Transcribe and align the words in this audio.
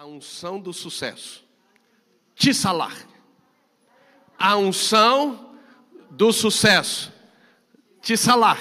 A 0.00 0.06
unção 0.06 0.58
do 0.58 0.72
sucesso. 0.72 1.44
Tissalar. 2.34 3.06
A 4.38 4.56
unção 4.56 5.54
do 6.10 6.32
sucesso. 6.32 7.12
Tissalar. 8.00 8.58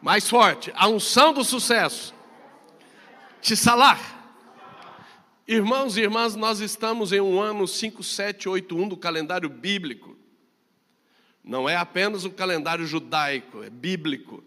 Mais 0.00 0.30
forte. 0.30 0.70
A 0.76 0.86
unção 0.86 1.34
do 1.34 1.42
sucesso. 1.42 2.14
Tissalar. 3.42 3.98
Irmãos 5.44 5.96
e 5.96 6.02
irmãs, 6.02 6.36
nós 6.36 6.60
estamos 6.60 7.10
em 7.10 7.20
um 7.20 7.40
ano 7.40 7.66
5781 7.66 8.88
do 8.90 8.96
calendário 8.96 9.48
bíblico. 9.48 10.16
Não 11.42 11.68
é 11.68 11.74
apenas 11.74 12.24
o 12.24 12.30
calendário 12.30 12.86
judaico, 12.86 13.64
é 13.64 13.70
bíblico. 13.70 14.44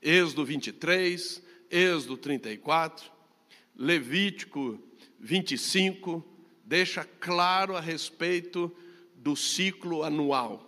Êxodo 0.00 0.44
23, 0.44 1.42
Êxodo 1.68 2.16
34, 2.16 3.15
Levítico 3.76 4.78
25, 5.20 6.24
deixa 6.64 7.04
claro 7.04 7.76
a 7.76 7.80
respeito 7.80 8.74
do 9.14 9.36
ciclo 9.36 10.02
anual. 10.02 10.62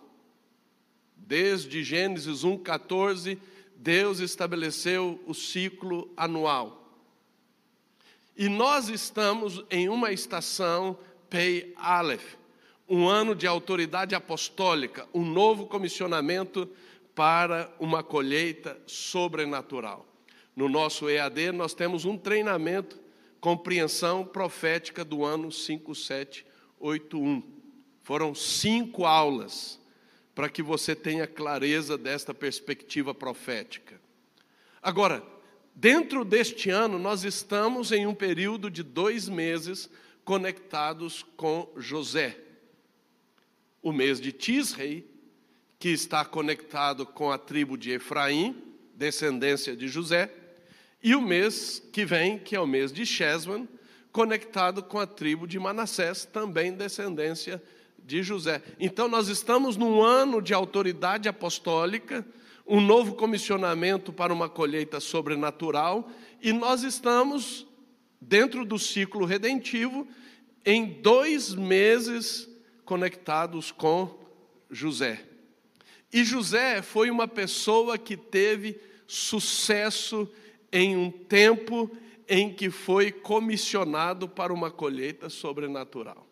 Desde 1.17 1.83
Gênesis 1.85 2.45
1,14, 2.45 3.39
Deus 3.77 4.19
estabeleceu 4.19 5.23
o 5.27 5.35
ciclo 5.35 6.13
anual. 6.17 6.79
E 8.37 8.49
nós 8.49 8.89
estamos 8.89 9.65
em 9.71 9.89
uma 9.89 10.13
estação 10.13 10.99
Pei 11.29 11.75
Aleph, 11.77 12.37
um 12.89 13.07
ano 13.07 13.35
de 13.35 13.47
autoridade 13.47 14.15
apostólica, 14.15 15.07
um 15.13 15.25
novo 15.25 15.67
comissionamento 15.67 16.69
para 17.15 17.71
uma 17.79 18.03
colheita 18.03 18.81
sobrenatural. 18.87 20.08
No 20.59 20.69
nosso 20.69 21.09
EAD, 21.09 21.53
nós 21.53 21.73
temos 21.73 22.05
um 22.05 22.19
treinamento, 22.19 22.99
compreensão 23.41 24.25
profética 24.25 25.05
do 25.05 25.25
ano 25.25 25.53
5781. 25.53 27.45
Foram 28.03 28.35
cinco 28.35 29.05
aulas 29.05 29.81
para 30.35 30.49
que 30.49 30.61
você 30.61 30.97
tenha 30.97 31.29
clareza 31.29 31.97
desta 31.97 32.35
perspectiva 32.35 33.15
profética. 33.15 34.01
Agora, 34.83 35.23
dentro 35.73 36.25
deste 36.25 36.71
ano, 36.71 36.99
nós 36.99 37.23
estamos 37.23 37.93
em 37.93 38.05
um 38.05 38.15
período 38.15 38.69
de 38.69 38.83
dois 38.83 39.29
meses 39.29 39.89
conectados 40.25 41.25
com 41.37 41.73
José 41.77 42.37
o 43.81 43.93
mês 43.93 44.21
de 44.21 44.33
Tisrei, 44.33 45.09
que 45.79 45.91
está 45.91 46.25
conectado 46.25 47.07
com 47.07 47.31
a 47.31 47.39
tribo 47.39 47.79
de 47.79 47.93
Efraim, 47.93 48.61
descendência 48.93 49.77
de 49.77 49.87
José, 49.87 50.48
e 51.03 51.15
o 51.15 51.23
mês 51.23 51.83
que 51.93 52.05
vem, 52.05 52.39
que 52.39 52.57
é 52.57 52.61
o 52.61 52.67
mês 52.67 52.93
de 52.93 53.07
Shesman, 53.07 53.69
conectado 54.13 54.83
com 54.83 54.99
a 54.99 55.07
tribo 55.07 55.47
de 55.47 55.59
Manassés, 55.59 56.25
também 56.25 56.73
descendência 56.73 57.63
de 57.99 58.23
José. 58.23 58.63
Então 58.81 59.07
nós 59.07 59.29
estamos 59.29 59.77
num 59.77 60.03
ano 60.03 60.43
de 60.43 60.55
autoridade 60.55 61.29
apostólica, 61.29 62.27
um 62.67 62.81
novo 62.81 63.15
comissionamento 63.15 64.13
para 64.13 64.33
uma 64.33 64.49
colheita 64.49 64.99
sobrenatural, 64.99 66.11
e 66.43 66.53
nós 66.53 66.83
estamos 66.83 67.67
dentro 68.21 68.65
do 68.65 68.79
ciclo 68.79 69.25
redentivo 69.25 70.07
em 70.65 71.01
dois 71.01 71.55
meses 71.55 72.49
conectados 72.85 73.71
com 73.71 74.19
José. 74.71 75.25
E 76.13 76.25
José 76.25 76.83
foi 76.83 77.11
uma 77.11 77.29
pessoa 77.29 77.97
que 77.97 78.17
teve 78.17 78.81
sucesso 79.07 80.29
em 80.73 80.97
um 80.97 81.11
tempo 81.11 81.91
em 82.29 82.53
que 82.53 82.71
foi 82.71 83.11
comissionado 83.11 84.29
para 84.29 84.53
uma 84.53 84.71
colheita 84.71 85.31
sobrenatural. 85.31 86.29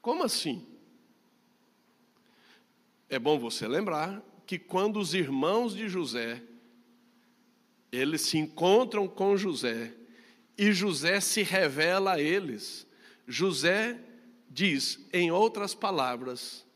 Como 0.00 0.24
assim? 0.24 0.66
É 3.08 3.18
bom 3.18 3.38
você 3.38 3.68
lembrar 3.68 4.22
que 4.46 4.58
quando 4.58 4.98
os 4.98 5.14
irmãos 5.14 5.74
de 5.74 5.88
José 5.88 6.42
eles 7.90 8.22
se 8.22 8.38
encontram 8.38 9.08
com 9.08 9.36
José 9.36 9.94
e 10.56 10.72
José 10.72 11.20
se 11.20 11.42
revela 11.42 12.14
a 12.14 12.20
eles, 12.20 12.86
José 13.26 13.98
diz, 14.50 15.06
em 15.12 15.30
outras 15.30 15.74
palavras, 15.74 16.66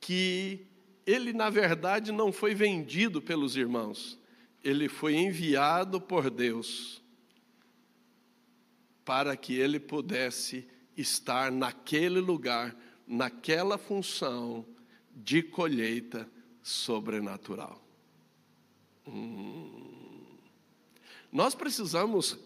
que 0.00 0.66
ele, 1.04 1.32
na 1.32 1.50
verdade, 1.50 2.10
não 2.10 2.32
foi 2.32 2.54
vendido 2.54 3.20
pelos 3.20 3.56
irmãos, 3.56 4.18
ele 4.66 4.88
foi 4.88 5.14
enviado 5.14 6.00
por 6.00 6.28
Deus 6.28 7.00
para 9.04 9.36
que 9.36 9.54
ele 9.54 9.78
pudesse 9.78 10.66
estar 10.96 11.52
naquele 11.52 12.18
lugar, 12.18 12.76
naquela 13.06 13.78
função 13.78 14.66
de 15.14 15.40
colheita 15.40 16.28
sobrenatural. 16.64 17.80
Hum. 19.06 20.36
Nós 21.30 21.54
precisamos 21.54 22.36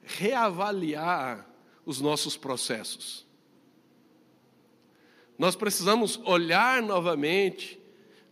reavaliar 0.00 1.44
os 1.84 2.00
nossos 2.00 2.36
processos. 2.36 3.26
Nós 5.36 5.56
precisamos 5.56 6.20
olhar 6.24 6.80
novamente 6.80 7.80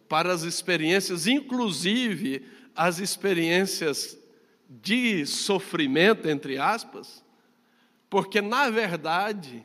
para 0.09 0.33
as 0.33 0.43
experiências, 0.43 1.27
inclusive 1.27 2.62
as 2.75 2.99
experiências 2.99 4.19
de 4.69 5.27
sofrimento, 5.27 6.29
entre 6.29 6.59
aspas, 6.59 7.25
porque, 8.09 8.41
na 8.41 8.71
verdade, 8.71 9.65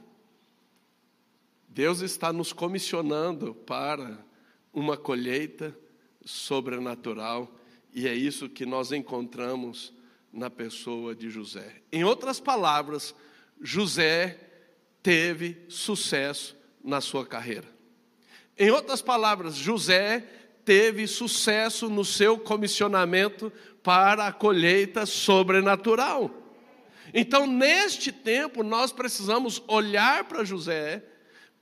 Deus 1.67 2.01
está 2.01 2.33
nos 2.33 2.51
comissionando 2.51 3.53
para 3.53 4.17
uma 4.73 4.97
colheita 4.97 5.77
sobrenatural, 6.25 7.53
e 7.93 8.07
é 8.07 8.13
isso 8.13 8.49
que 8.49 8.65
nós 8.65 8.91
encontramos 8.91 9.93
na 10.31 10.49
pessoa 10.49 11.15
de 11.15 11.29
José. 11.29 11.81
Em 11.91 12.03
outras 12.03 12.39
palavras, 12.39 13.15
José 13.61 14.39
teve 15.01 15.65
sucesso 15.69 16.55
na 16.83 17.01
sua 17.01 17.25
carreira. 17.25 17.67
Em 18.57 18.71
outras 18.71 19.01
palavras, 19.01 19.55
José 19.55 20.27
teve 20.67 21.07
sucesso 21.07 21.87
no 21.87 22.03
seu 22.03 22.37
comissionamento 22.37 23.49
para 23.81 24.27
a 24.27 24.33
colheita 24.33 25.05
sobrenatural. 25.05 26.29
Então, 27.13 27.47
neste 27.47 28.11
tempo, 28.11 28.63
nós 28.63 28.91
precisamos 28.91 29.63
olhar 29.65 30.25
para 30.25 30.43
José 30.43 31.01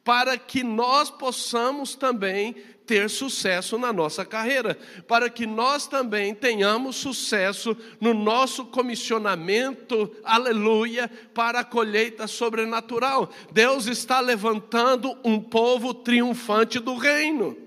para 0.04 0.40
que 0.40 0.64
nós 0.64 1.12
possamos 1.12 1.94
também 1.94 2.56
ter 2.88 3.10
sucesso 3.10 3.78
na 3.78 3.94
nossa 3.94 4.26
carreira, 4.26 4.78
para 5.08 5.30
que 5.30 5.46
nós 5.46 5.86
também 5.88 6.34
tenhamos 6.34 6.96
sucesso 6.96 7.78
no 8.00 8.14
nosso 8.14 8.66
comissionamento, 8.66 10.16
aleluia, 10.24 11.10
para 11.34 11.60
a 11.60 11.64
colheita 11.64 12.26
sobrenatural. 12.26 13.30
Deus 13.52 13.86
está 13.86 14.20
levantando 14.20 15.16
um 15.24 15.40
povo 15.40 15.94
triunfante 15.94 16.80
do 16.80 16.96
reino. 16.96 17.65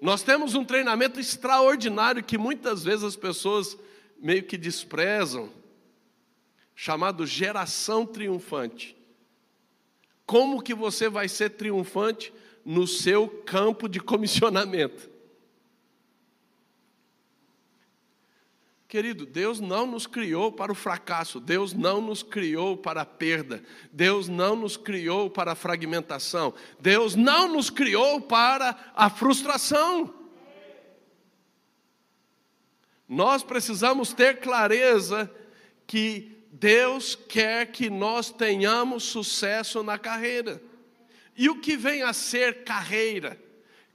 Nós 0.00 0.22
temos 0.22 0.54
um 0.54 0.64
treinamento 0.64 1.18
extraordinário 1.18 2.22
que 2.22 2.36
muitas 2.38 2.84
vezes 2.84 3.04
as 3.04 3.16
pessoas 3.16 3.76
meio 4.18 4.42
que 4.42 4.56
desprezam, 4.56 5.50
chamado 6.74 7.26
geração 7.26 8.04
triunfante. 8.04 8.96
Como 10.24 10.62
que 10.62 10.74
você 10.74 11.08
vai 11.08 11.28
ser 11.28 11.50
triunfante? 11.50 12.32
no 12.66 12.84
seu 12.84 13.28
campo 13.28 13.88
de 13.88 14.00
comissionamento. 14.00 15.08
Querido, 18.88 19.26
Deus 19.26 19.58
não 19.58 19.84
nos 19.84 20.06
criou 20.06 20.52
para 20.52 20.70
o 20.70 20.74
fracasso, 20.74 21.40
Deus 21.40 21.72
não 21.72 22.00
nos 22.00 22.22
criou 22.22 22.76
para 22.76 23.02
a 23.02 23.06
perda, 23.06 23.62
Deus 23.92 24.28
não 24.28 24.54
nos 24.54 24.76
criou 24.76 25.28
para 25.28 25.52
a 25.52 25.56
fragmentação, 25.56 26.54
Deus 26.78 27.16
não 27.16 27.48
nos 27.48 27.68
criou 27.68 28.20
para 28.20 28.92
a 28.94 29.10
frustração. 29.10 30.14
Nós 33.08 33.42
precisamos 33.42 34.12
ter 34.12 34.38
clareza 34.38 35.32
que 35.84 36.36
Deus 36.52 37.16
quer 37.16 37.72
que 37.72 37.90
nós 37.90 38.30
tenhamos 38.30 39.02
sucesso 39.02 39.82
na 39.82 39.98
carreira. 39.98 40.62
E 41.36 41.50
o 41.50 41.60
que 41.60 41.76
vem 41.76 42.02
a 42.02 42.12
ser 42.12 42.64
carreira? 42.64 43.45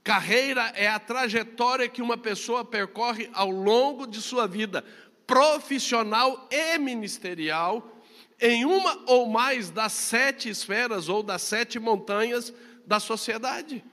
Carreira 0.04 0.72
é 0.74 0.88
a 0.88 0.98
trajetória 0.98 1.88
que 1.88 2.02
uma 2.02 2.18
pessoa 2.18 2.64
percorre 2.64 3.30
ao 3.32 3.50
longo 3.50 4.06
de 4.06 4.20
sua 4.20 4.48
vida, 4.48 4.84
profissional 5.26 6.48
e 6.50 6.76
ministerial, 6.78 8.02
em 8.40 8.64
uma 8.64 8.98
ou 9.06 9.28
mais 9.28 9.70
das 9.70 9.92
sete 9.92 10.48
esferas 10.48 11.08
ou 11.08 11.22
das 11.22 11.42
sete 11.42 11.78
montanhas 11.78 12.52
da 12.84 12.98
sociedade. 12.98 13.84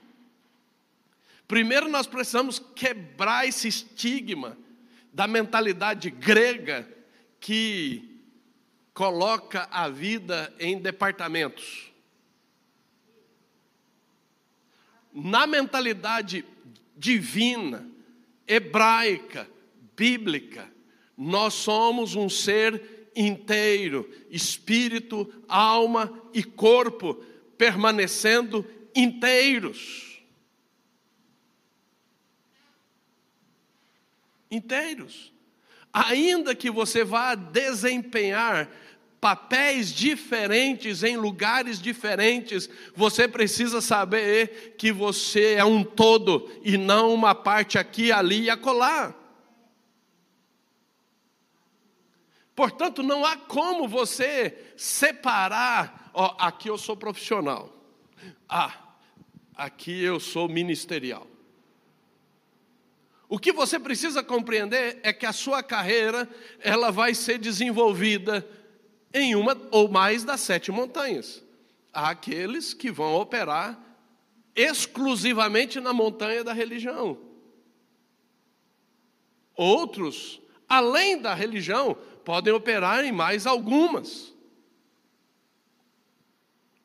Primeiro, 1.46 1.88
nós 1.88 2.06
precisamos 2.06 2.60
quebrar 2.74 3.46
esse 3.46 3.68
estigma 3.68 4.58
da 5.12 5.28
mentalidade 5.28 6.10
grega 6.10 6.88
que 7.38 8.20
coloca 8.92 9.68
a 9.70 9.88
vida 9.88 10.52
em 10.58 10.78
departamentos. 10.78 11.89
Na 15.12 15.46
mentalidade 15.46 16.44
divina, 16.96 17.88
hebraica, 18.46 19.48
bíblica, 19.96 20.70
nós 21.16 21.54
somos 21.54 22.14
um 22.14 22.28
ser 22.28 23.10
inteiro, 23.14 24.08
espírito, 24.30 25.30
alma 25.48 26.12
e 26.32 26.42
corpo, 26.42 27.14
permanecendo 27.58 28.64
inteiros. 28.94 30.22
Inteiros. 34.50 35.32
Ainda 35.92 36.54
que 36.54 36.70
você 36.70 37.04
vá 37.04 37.34
desempenhar 37.34 38.70
papéis 39.20 39.92
diferentes 39.92 41.02
em 41.02 41.16
lugares 41.16 41.80
diferentes, 41.80 42.70
você 42.94 43.28
precisa 43.28 43.80
saber 43.80 44.74
que 44.78 44.90
você 44.90 45.54
é 45.54 45.64
um 45.64 45.84
todo 45.84 46.50
e 46.64 46.78
não 46.78 47.12
uma 47.12 47.34
parte 47.34 47.78
aqui, 47.78 48.10
ali 48.10 48.44
e 48.44 48.50
acolá. 48.50 49.14
Portanto, 52.56 53.02
não 53.02 53.24
há 53.24 53.36
como 53.36 53.86
você 53.86 54.72
separar, 54.76 56.10
ó, 56.14 56.34
aqui 56.38 56.68
eu 56.68 56.78
sou 56.78 56.96
profissional. 56.96 57.74
Ah, 58.48 58.74
aqui 59.54 60.02
eu 60.02 60.18
sou 60.18 60.48
ministerial. 60.48 61.26
O 63.28 63.38
que 63.38 63.52
você 63.52 63.78
precisa 63.78 64.24
compreender 64.24 64.98
é 65.02 65.12
que 65.12 65.24
a 65.24 65.32
sua 65.32 65.62
carreira, 65.62 66.28
ela 66.58 66.90
vai 66.90 67.14
ser 67.14 67.38
desenvolvida 67.38 68.46
em 69.12 69.34
uma 69.34 69.56
ou 69.70 69.88
mais 69.88 70.24
das 70.24 70.40
sete 70.40 70.70
montanhas. 70.70 71.42
Há 71.92 72.10
aqueles 72.10 72.72
que 72.72 72.90
vão 72.90 73.14
operar 73.14 73.78
exclusivamente 74.54 75.80
na 75.80 75.92
montanha 75.92 76.44
da 76.44 76.52
religião. 76.52 77.18
Outros, 79.56 80.40
além 80.68 81.20
da 81.20 81.34
religião, 81.34 81.96
podem 82.24 82.52
operar 82.52 83.04
em 83.04 83.12
mais 83.12 83.46
algumas. 83.46 84.32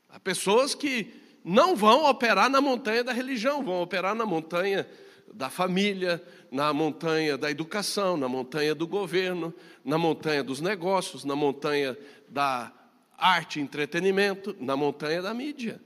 Há 0.10 0.20
pessoas 0.20 0.74
que 0.74 1.14
não 1.44 1.76
vão 1.76 2.06
operar 2.06 2.50
na 2.50 2.60
montanha 2.60 3.04
da 3.04 3.14
religião, 3.14 3.64
vão 3.64 3.82
operar 3.82 4.16
na 4.16 4.26
montanha 4.26 4.90
da 5.32 5.50
família, 5.50 6.24
na 6.56 6.72
montanha 6.72 7.38
da 7.38 7.52
educação, 7.52 8.16
na 8.16 8.30
montanha 8.30 8.74
do 8.74 8.88
governo, 8.88 9.54
na 9.84 9.98
montanha 9.98 10.42
dos 10.42 10.62
negócios, 10.62 11.26
na 11.26 11.36
montanha 11.36 11.98
da 12.30 12.72
arte 13.18 13.60
e 13.60 13.62
entretenimento, 13.62 14.56
na 14.58 14.78
montanha 14.78 15.22
da 15.22 15.34
mídia. 15.34 15.82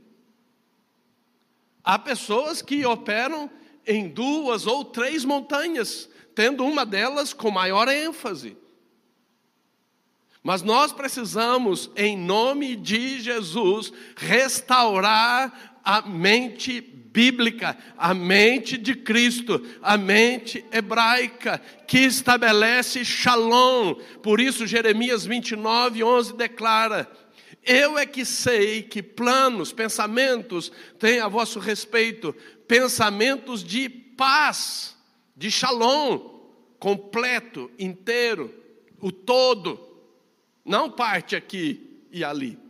Há 1.83 1.97
pessoas 1.97 2.61
que 2.61 2.85
operam 2.85 3.49
em 3.87 4.09
duas 4.09 4.67
ou 4.67 4.85
três 4.85 5.25
montanhas, 5.25 6.07
tendo 6.35 6.63
uma 6.63 6.85
delas 6.85 7.33
com 7.33 7.49
maior 7.49 7.87
ênfase. 7.87 8.55
Mas 10.43 10.61
nós 10.61 10.91
precisamos, 10.91 11.89
em 11.95 12.15
nome 12.15 12.75
de 12.75 13.19
Jesus, 13.19 13.91
restaurar 14.15 15.68
a 15.89 16.03
mente 16.03 16.79
bíblica, 16.79 17.75
a 17.97 18.13
mente 18.13 18.77
de 18.77 18.93
Cristo, 18.93 19.65
a 19.81 19.97
mente 19.97 20.63
hebraica, 20.71 21.59
que 21.87 21.97
estabelece 21.97 23.03
shalom. 23.03 23.95
Por 24.21 24.39
isso, 24.39 24.67
Jeremias 24.67 25.25
29, 25.25 26.03
11 26.03 26.35
declara: 26.35 27.11
Eu 27.65 27.97
é 27.97 28.05
que 28.05 28.23
sei 28.23 28.83
que 28.83 29.01
planos, 29.01 29.73
pensamentos 29.73 30.71
têm 30.99 31.19
a 31.21 31.27
vosso 31.27 31.57
respeito, 31.57 32.35
pensamentos 32.67 33.63
de 33.63 33.89
paz, 33.89 34.95
de 35.35 35.49
shalom, 35.49 36.19
completo, 36.77 37.71
inteiro, 37.79 38.53
o 39.01 39.11
todo 39.11 39.79
não 40.63 40.91
parte 40.91 41.35
aqui 41.35 42.05
e 42.11 42.23
ali. 42.23 42.68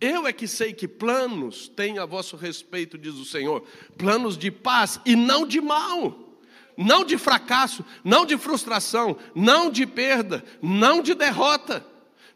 Eu 0.00 0.26
é 0.26 0.32
que 0.32 0.48
sei 0.48 0.72
que 0.72 0.88
planos 0.88 1.68
tenho 1.68 2.02
a 2.02 2.06
vosso 2.06 2.36
respeito, 2.36 2.96
diz 2.96 3.14
o 3.14 3.24
Senhor, 3.24 3.62
planos 3.98 4.38
de 4.38 4.50
paz 4.50 4.98
e 5.04 5.14
não 5.14 5.46
de 5.46 5.60
mal, 5.60 6.38
não 6.76 7.04
de 7.04 7.18
fracasso, 7.18 7.84
não 8.02 8.24
de 8.24 8.38
frustração, 8.38 9.16
não 9.34 9.70
de 9.70 9.86
perda, 9.86 10.42
não 10.62 11.02
de 11.02 11.14
derrota, 11.14 11.84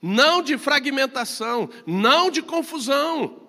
não 0.03 0.43
de 0.43 0.59
fragmentação, 0.59 1.71
não 1.87 2.31
de 2.31 2.43
confusão. 2.43 3.41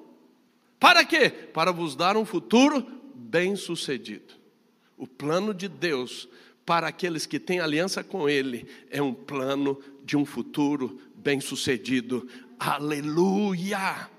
Para 0.79 1.03
quê? 1.03 1.29
Para 1.29 1.73
vos 1.73 1.95
dar 1.95 2.15
um 2.15 2.23
futuro 2.23 2.85
bem-sucedido. 3.13 4.33
O 4.97 5.05
plano 5.05 5.53
de 5.53 5.67
Deus 5.67 6.29
para 6.65 6.87
aqueles 6.87 7.25
que 7.25 7.39
têm 7.39 7.59
aliança 7.59 8.03
com 8.03 8.29
Ele 8.29 8.65
é 8.89 9.01
um 9.01 9.13
plano 9.13 9.79
de 10.03 10.15
um 10.15 10.25
futuro 10.25 10.99
bem-sucedido. 11.15 12.27
Aleluia! 12.59 14.09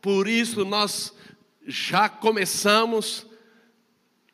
Por 0.00 0.28
isso 0.28 0.64
nós 0.64 1.12
já 1.66 2.08
começamos 2.08 3.26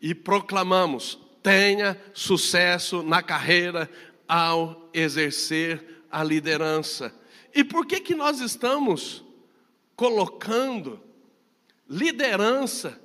e 0.01 0.15
proclamamos: 0.15 1.19
tenha 1.43 2.01
sucesso 2.13 3.03
na 3.03 3.23
carreira 3.23 3.91
ao 4.29 4.91
exercer 4.93 6.05
a 6.11 6.23
liderança. 6.23 7.15
E 7.55 7.65
por 7.65 7.87
que 7.87 8.01
que 8.01 8.15
nós 8.15 8.41
estamos 8.41 9.25
colocando 9.97 11.03
liderança 11.89 13.01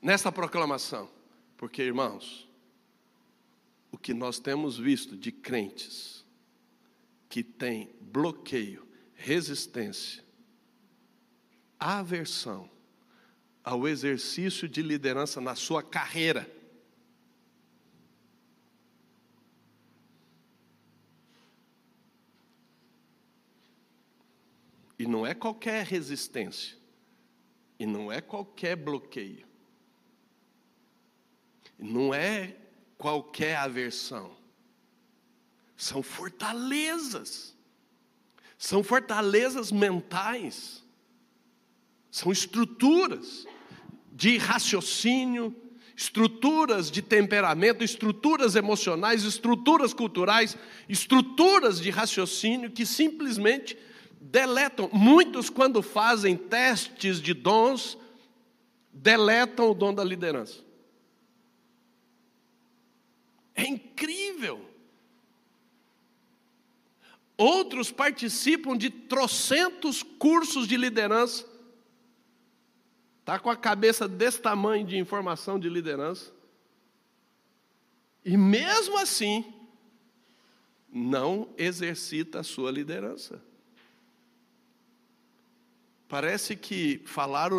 nessa 0.00 0.30
proclamação? 0.30 1.10
Porque, 1.56 1.82
irmãos, 1.82 2.48
o 3.90 3.98
que 3.98 4.14
nós 4.14 4.38
temos 4.38 4.78
visto 4.78 5.16
de 5.16 5.32
crentes 5.32 6.24
que 7.28 7.42
têm 7.42 7.90
bloqueio, 8.00 8.87
resistência, 9.18 10.24
aversão 11.78 12.70
ao 13.64 13.86
exercício 13.86 14.68
de 14.68 14.80
liderança 14.80 15.40
na 15.40 15.56
sua 15.56 15.82
carreira. 15.82 16.48
E 24.96 25.06
não 25.06 25.26
é 25.26 25.34
qualquer 25.34 25.84
resistência, 25.84 26.78
e 27.78 27.86
não 27.86 28.10
é 28.10 28.20
qualquer 28.20 28.76
bloqueio, 28.76 29.46
não 31.76 32.14
é 32.14 32.56
qualquer 32.96 33.56
aversão. 33.56 34.36
São 35.76 36.02
fortalezas. 36.02 37.57
São 38.58 38.82
fortalezas 38.82 39.70
mentais. 39.70 40.84
São 42.10 42.32
estruturas 42.32 43.46
de 44.12 44.36
raciocínio, 44.36 45.54
estruturas 45.96 46.90
de 46.90 47.00
temperamento, 47.00 47.84
estruturas 47.84 48.56
emocionais, 48.56 49.22
estruturas 49.22 49.94
culturais, 49.94 50.56
estruturas 50.88 51.80
de 51.80 51.90
raciocínio 51.90 52.72
que 52.72 52.84
simplesmente 52.84 53.78
deletam. 54.20 54.90
Muitos, 54.92 55.48
quando 55.48 55.80
fazem 55.80 56.36
testes 56.36 57.20
de 57.20 57.32
dons, 57.32 57.96
deletam 58.92 59.70
o 59.70 59.74
dom 59.74 59.94
da 59.94 60.02
liderança. 60.02 60.64
É 63.54 63.64
incrível. 63.64 64.68
Outros 67.38 67.92
participam 67.92 68.76
de 68.76 68.90
trocentos 68.90 70.02
cursos 70.02 70.66
de 70.66 70.76
liderança. 70.76 71.46
Está 73.20 73.38
com 73.38 73.48
a 73.48 73.56
cabeça 73.56 74.08
desse 74.08 74.42
tamanho 74.42 74.84
de 74.84 74.98
informação 74.98 75.56
de 75.56 75.68
liderança. 75.68 76.32
E 78.24 78.36
mesmo 78.36 78.98
assim, 78.98 79.54
não 80.92 81.48
exercita 81.56 82.40
a 82.40 82.42
sua 82.42 82.72
liderança. 82.72 83.40
Parece 86.08 86.56
que 86.56 87.00
falar 87.06 87.52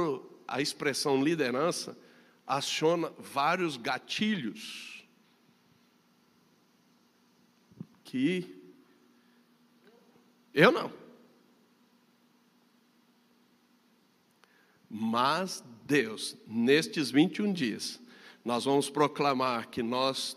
a 0.46 0.62
expressão 0.62 1.24
liderança 1.24 1.98
aciona 2.46 3.14
vários 3.18 3.78
gatilhos 3.78 5.08
que 8.04 8.59
eu 10.54 10.72
não. 10.72 10.92
Mas 14.90 15.64
Deus, 15.86 16.36
nestes 16.48 17.12
21 17.12 17.54
dias, 17.54 18.00
nós 18.44 18.66
vamos 18.66 18.90
proclamar 18.90 19.68
que 19.68 19.84
nós 19.84 20.36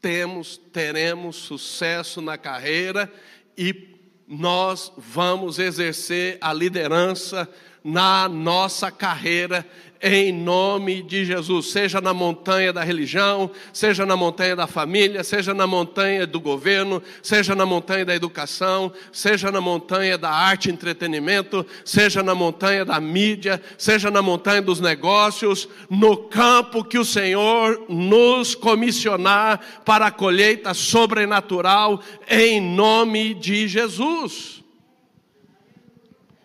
temos, 0.00 0.56
teremos 0.72 1.36
sucesso 1.36 2.20
na 2.20 2.36
carreira 2.36 3.12
e 3.56 3.96
nós 4.26 4.92
vamos 4.96 5.58
exercer 5.58 6.38
a 6.40 6.52
liderança 6.52 7.48
na 7.82 8.28
nossa 8.28 8.90
carreira 8.90 9.66
em 10.00 10.32
nome 10.32 11.02
de 11.02 11.24
Jesus, 11.24 11.70
seja 11.72 12.00
na 12.00 12.14
montanha 12.14 12.72
da 12.72 12.84
religião, 12.84 13.50
seja 13.72 14.06
na 14.06 14.16
montanha 14.16 14.54
da 14.54 14.66
família, 14.66 15.24
seja 15.24 15.52
na 15.52 15.66
montanha 15.66 16.26
do 16.26 16.40
governo, 16.40 17.02
seja 17.22 17.54
na 17.54 17.66
montanha 17.66 18.04
da 18.04 18.14
educação, 18.14 18.92
seja 19.12 19.50
na 19.50 19.60
montanha 19.60 20.16
da 20.16 20.30
arte 20.30 20.68
e 20.68 20.72
entretenimento, 20.72 21.66
seja 21.84 22.22
na 22.22 22.34
montanha 22.34 22.84
da 22.84 23.00
mídia, 23.00 23.60
seja 23.76 24.10
na 24.10 24.22
montanha 24.22 24.62
dos 24.62 24.80
negócios, 24.80 25.68
no 25.90 26.16
campo 26.16 26.84
que 26.84 26.98
o 26.98 27.04
Senhor 27.04 27.86
nos 27.88 28.54
comissionar 28.54 29.60
para 29.84 30.06
a 30.06 30.12
colheita 30.12 30.72
sobrenatural, 30.74 32.00
em 32.28 32.60
nome 32.60 33.34
de 33.34 33.66
Jesus. 33.66 34.62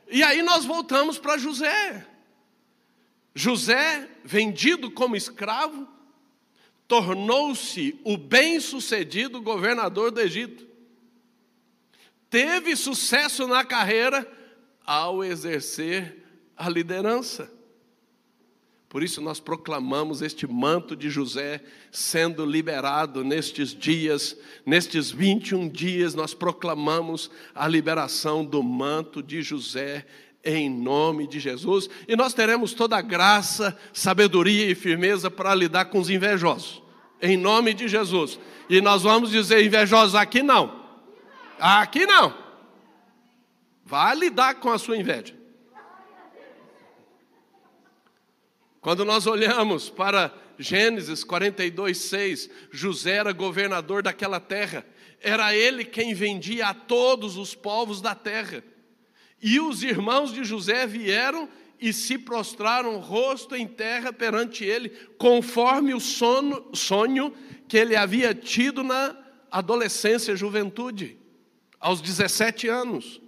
E 0.10 0.24
aí 0.24 0.42
nós 0.42 0.66
voltamos 0.66 1.20
para 1.20 1.38
José. 1.38 2.13
José, 3.36 4.10
vendido 4.24 4.92
como 4.92 5.16
escravo, 5.16 5.88
tornou-se 6.88 8.00
o 8.04 8.18
bem-sucedido 8.18 9.42
governador 9.42 10.12
do 10.12 10.22
Egito. 10.22 10.68
Teve 12.30 12.76
sucesso 12.76 13.48
na 13.48 13.64
carreira 13.64 14.28
ao 14.86 15.24
exercer 15.24 16.24
a 16.56 16.70
liderança. 16.70 17.52
Por 18.94 19.02
isso 19.02 19.22
nós 19.22 19.40
proclamamos 19.40 20.22
este 20.22 20.46
manto 20.46 20.96
de 20.96 21.10
José 21.10 21.64
sendo 21.92 22.46
liberado 22.46 23.24
nestes 23.24 23.70
dias, 23.76 24.38
nestes 24.64 25.10
21 25.10 25.68
dias, 25.68 26.14
nós 26.14 26.36
proclamamos 26.36 27.32
a 27.56 27.68
liberação 27.68 28.46
do 28.46 28.62
manto 28.62 29.24
de 29.24 29.42
José 29.42 30.06
em 30.44 30.70
nome 30.70 31.26
de 31.26 31.40
Jesus, 31.40 31.90
e 32.08 32.16
nós 32.16 32.34
teremos 32.34 32.74
toda 32.74 32.98
a 32.98 33.02
graça, 33.02 33.78
sabedoria 33.94 34.70
e 34.70 34.76
firmeza 34.76 35.32
para 35.32 35.56
lidar 35.56 35.86
com 35.86 36.00
os 36.00 36.10
invejosos, 36.10 36.84
em 37.22 37.38
nome 37.38 37.74
de 37.74 37.88
Jesus. 37.88 38.38
E 38.70 38.82
nós 38.82 39.04
vamos 39.04 39.32
dizer: 39.32 39.66
invejosos, 39.66 40.16
aqui 40.16 40.44
não, 40.44 40.84
aqui 41.58 42.06
não, 42.06 42.36
vá 43.86 44.14
lidar 44.14 44.56
com 44.56 44.70
a 44.70 44.78
sua 44.78 44.98
inveja. 44.98 45.34
Quando 48.82 49.06
nós 49.06 49.26
olhamos 49.26 49.90
para 49.90 50.34
Gênesis 50.60 51.24
42, 51.24 51.98
6, 51.98 52.50
José 52.70 53.12
era 53.12 53.32
governador 53.32 54.04
daquela 54.04 54.42
terra, 54.42 54.86
era 55.22 55.56
ele 55.56 55.86
quem 55.86 56.14
vendia 56.14 56.68
a 56.68 56.74
todos 56.74 57.38
os 57.38 57.56
povos 57.56 58.02
da 58.02 58.14
terra. 58.14 58.62
E 59.44 59.60
os 59.60 59.84
irmãos 59.84 60.32
de 60.32 60.46
José 60.46 60.88
vieram 60.88 61.50
e 61.78 61.92
se 61.92 62.18
prostraram 62.18 62.98
rosto 63.00 63.54
em 63.58 63.68
terra 63.68 64.14
perante 64.14 64.64
ele, 64.64 64.88
conforme 65.18 65.94
o 65.94 66.00
sono, 66.00 66.74
sonho 66.74 67.34
que 67.68 67.78
ele 67.78 67.94
havia 67.94 68.34
tido 68.34 68.84
na 68.84 69.22
adolescência 69.52 70.34
juventude, 70.34 71.18
aos 71.78 72.00
17 72.00 72.70
anos. 72.70 73.22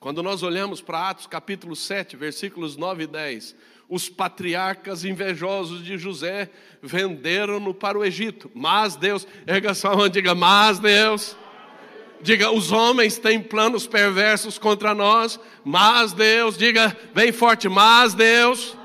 Quando 0.00 0.20
nós 0.20 0.42
olhamos 0.42 0.80
para 0.80 1.10
Atos 1.10 1.28
capítulo 1.28 1.76
7, 1.76 2.16
versículos 2.16 2.76
9 2.76 3.04
e 3.04 3.06
10, 3.06 3.54
os 3.88 4.08
patriarcas 4.08 5.04
invejosos 5.04 5.82
de 5.82 5.96
José 5.96 6.50
venderam-no 6.82 7.72
para 7.72 7.98
o 7.98 8.04
Egito. 8.04 8.50
Mas 8.54 8.96
Deus, 8.96 9.26
erga 9.46 9.74
sua 9.74 9.96
mão, 9.96 10.08
diga, 10.08 10.34
mas 10.34 10.78
Deus. 10.78 11.36
Diga, 12.20 12.50
os 12.50 12.72
homens 12.72 13.16
têm 13.16 13.40
planos 13.40 13.86
perversos 13.86 14.58
contra 14.58 14.92
nós, 14.92 15.38
mas 15.64 16.12
Deus, 16.12 16.58
diga, 16.58 16.96
bem 17.14 17.30
forte, 17.30 17.68
mas 17.68 18.12
Deus 18.12 18.76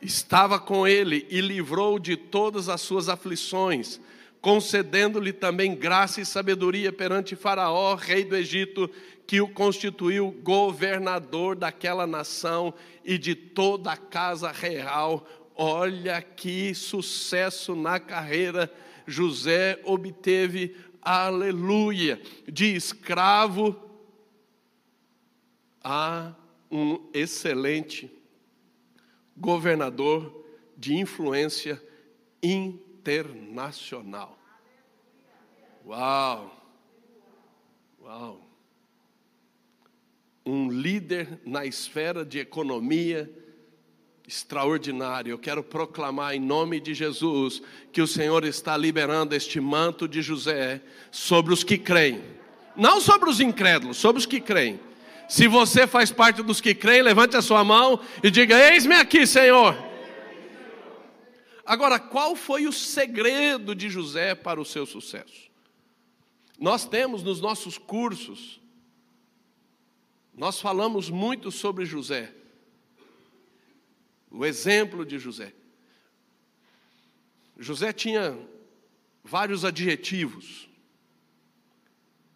estava 0.00 0.58
com 0.58 0.86
ele 0.86 1.26
e 1.30 1.40
livrou 1.40 1.98
de 1.98 2.16
todas 2.16 2.68
as 2.68 2.80
suas 2.82 3.08
aflições, 3.08 4.00
concedendo-lhe 4.44 5.32
também 5.32 5.74
graça 5.74 6.20
e 6.20 6.26
sabedoria 6.26 6.92
perante 6.92 7.34
Faraó, 7.34 7.94
rei 7.94 8.26
do 8.26 8.36
Egito, 8.36 8.90
que 9.26 9.40
o 9.40 9.48
constituiu 9.48 10.30
governador 10.30 11.56
daquela 11.56 12.06
nação 12.06 12.74
e 13.02 13.16
de 13.16 13.34
toda 13.34 13.92
a 13.92 13.96
casa 13.96 14.52
real. 14.52 15.26
Olha 15.56 16.20
que 16.20 16.74
sucesso 16.74 17.74
na 17.74 17.98
carreira 17.98 18.70
José 19.06 19.80
obteve, 19.82 20.76
aleluia, 21.00 22.20
de 22.46 22.76
escravo 22.76 23.74
a 25.82 26.34
um 26.70 27.08
excelente 27.14 28.14
governador 29.34 30.44
de 30.76 30.96
influência 30.96 31.82
internacional. 32.42 32.83
Uau! 35.84 36.50
Uau! 38.00 38.54
um 40.46 40.70
líder 40.70 41.40
na 41.44 41.64
esfera 41.64 42.24
de 42.24 42.38
economia 42.38 43.30
extraordinário. 44.26 45.30
Eu 45.30 45.38
quero 45.38 45.62
proclamar 45.62 46.34
em 46.34 46.40
nome 46.40 46.80
de 46.80 46.92
Jesus 46.92 47.62
que 47.92 48.02
o 48.02 48.06
Senhor 48.06 48.44
está 48.44 48.76
liberando 48.76 49.34
este 49.34 49.60
manto 49.60 50.06
de 50.06 50.20
José 50.20 50.82
sobre 51.10 51.52
os 51.52 51.64
que 51.64 51.78
creem, 51.78 52.22
não 52.76 53.00
sobre 53.00 53.30
os 53.30 53.40
incrédulos, 53.40 53.96
sobre 53.96 54.18
os 54.18 54.26
que 54.26 54.40
creem. 54.40 54.78
Se 55.28 55.48
você 55.48 55.86
faz 55.86 56.12
parte 56.12 56.42
dos 56.42 56.60
que 56.60 56.74
creem, 56.74 57.02
levante 57.02 57.36
a 57.36 57.42
sua 57.42 57.64
mão 57.64 57.98
e 58.22 58.30
diga: 58.30 58.72
Eis-me 58.72 58.94
aqui, 58.94 59.26
Senhor. 59.26 59.74
Agora, 61.64 61.98
qual 61.98 62.36
foi 62.36 62.66
o 62.66 62.72
segredo 62.72 63.74
de 63.74 63.88
José 63.88 64.34
para 64.34 64.60
o 64.60 64.64
seu 64.64 64.84
sucesso? 64.84 65.50
Nós 66.58 66.84
temos 66.86 67.22
nos 67.22 67.40
nossos 67.40 67.78
cursos 67.78 68.60
nós 70.36 70.60
falamos 70.60 71.08
muito 71.08 71.50
sobre 71.52 71.84
José, 71.84 72.32
o 74.30 74.44
exemplo 74.44 75.06
de 75.06 75.16
José. 75.18 75.54
José 77.56 77.92
tinha 77.92 78.36
vários 79.22 79.64
adjetivos, 79.64 80.68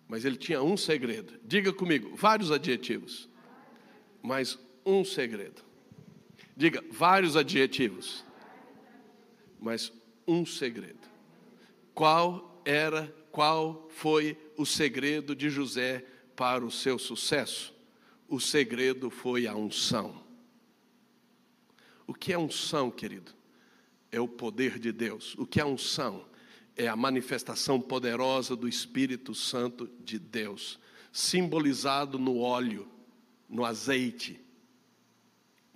mas 0.06 0.24
ele 0.24 0.36
tinha 0.36 0.62
um 0.62 0.76
segredo. 0.76 1.40
Diga 1.42 1.72
comigo, 1.72 2.14
vários 2.14 2.52
adjetivos, 2.52 3.28
mas 4.22 4.56
um 4.86 5.04
segredo. 5.04 5.62
Diga, 6.56 6.84
vários 6.92 7.36
adjetivos, 7.36 8.24
mas 9.60 9.92
um 10.26 10.44
segredo. 10.44 11.08
Qual 11.94 12.62
era, 12.64 13.12
qual 13.32 13.88
foi 13.90 14.36
o 14.56 14.64
segredo 14.64 15.34
de 15.34 15.50
José 15.50 16.04
para 16.36 16.64
o 16.64 16.70
seu 16.70 16.98
sucesso? 16.98 17.74
O 18.28 18.38
segredo 18.38 19.10
foi 19.10 19.46
a 19.46 19.56
unção. 19.56 20.22
O 22.06 22.14
que 22.14 22.32
é 22.32 22.38
unção, 22.38 22.90
querido? 22.90 23.32
É 24.10 24.20
o 24.20 24.28
poder 24.28 24.78
de 24.78 24.92
Deus. 24.92 25.34
O 25.36 25.46
que 25.46 25.60
é 25.60 25.64
unção? 25.64 26.26
É 26.76 26.88
a 26.88 26.96
manifestação 26.96 27.80
poderosa 27.80 28.54
do 28.54 28.68
Espírito 28.68 29.34
Santo 29.34 29.90
de 30.00 30.18
Deus, 30.18 30.78
simbolizado 31.12 32.18
no 32.18 32.38
óleo, 32.38 32.88
no 33.48 33.64
azeite. 33.64 34.40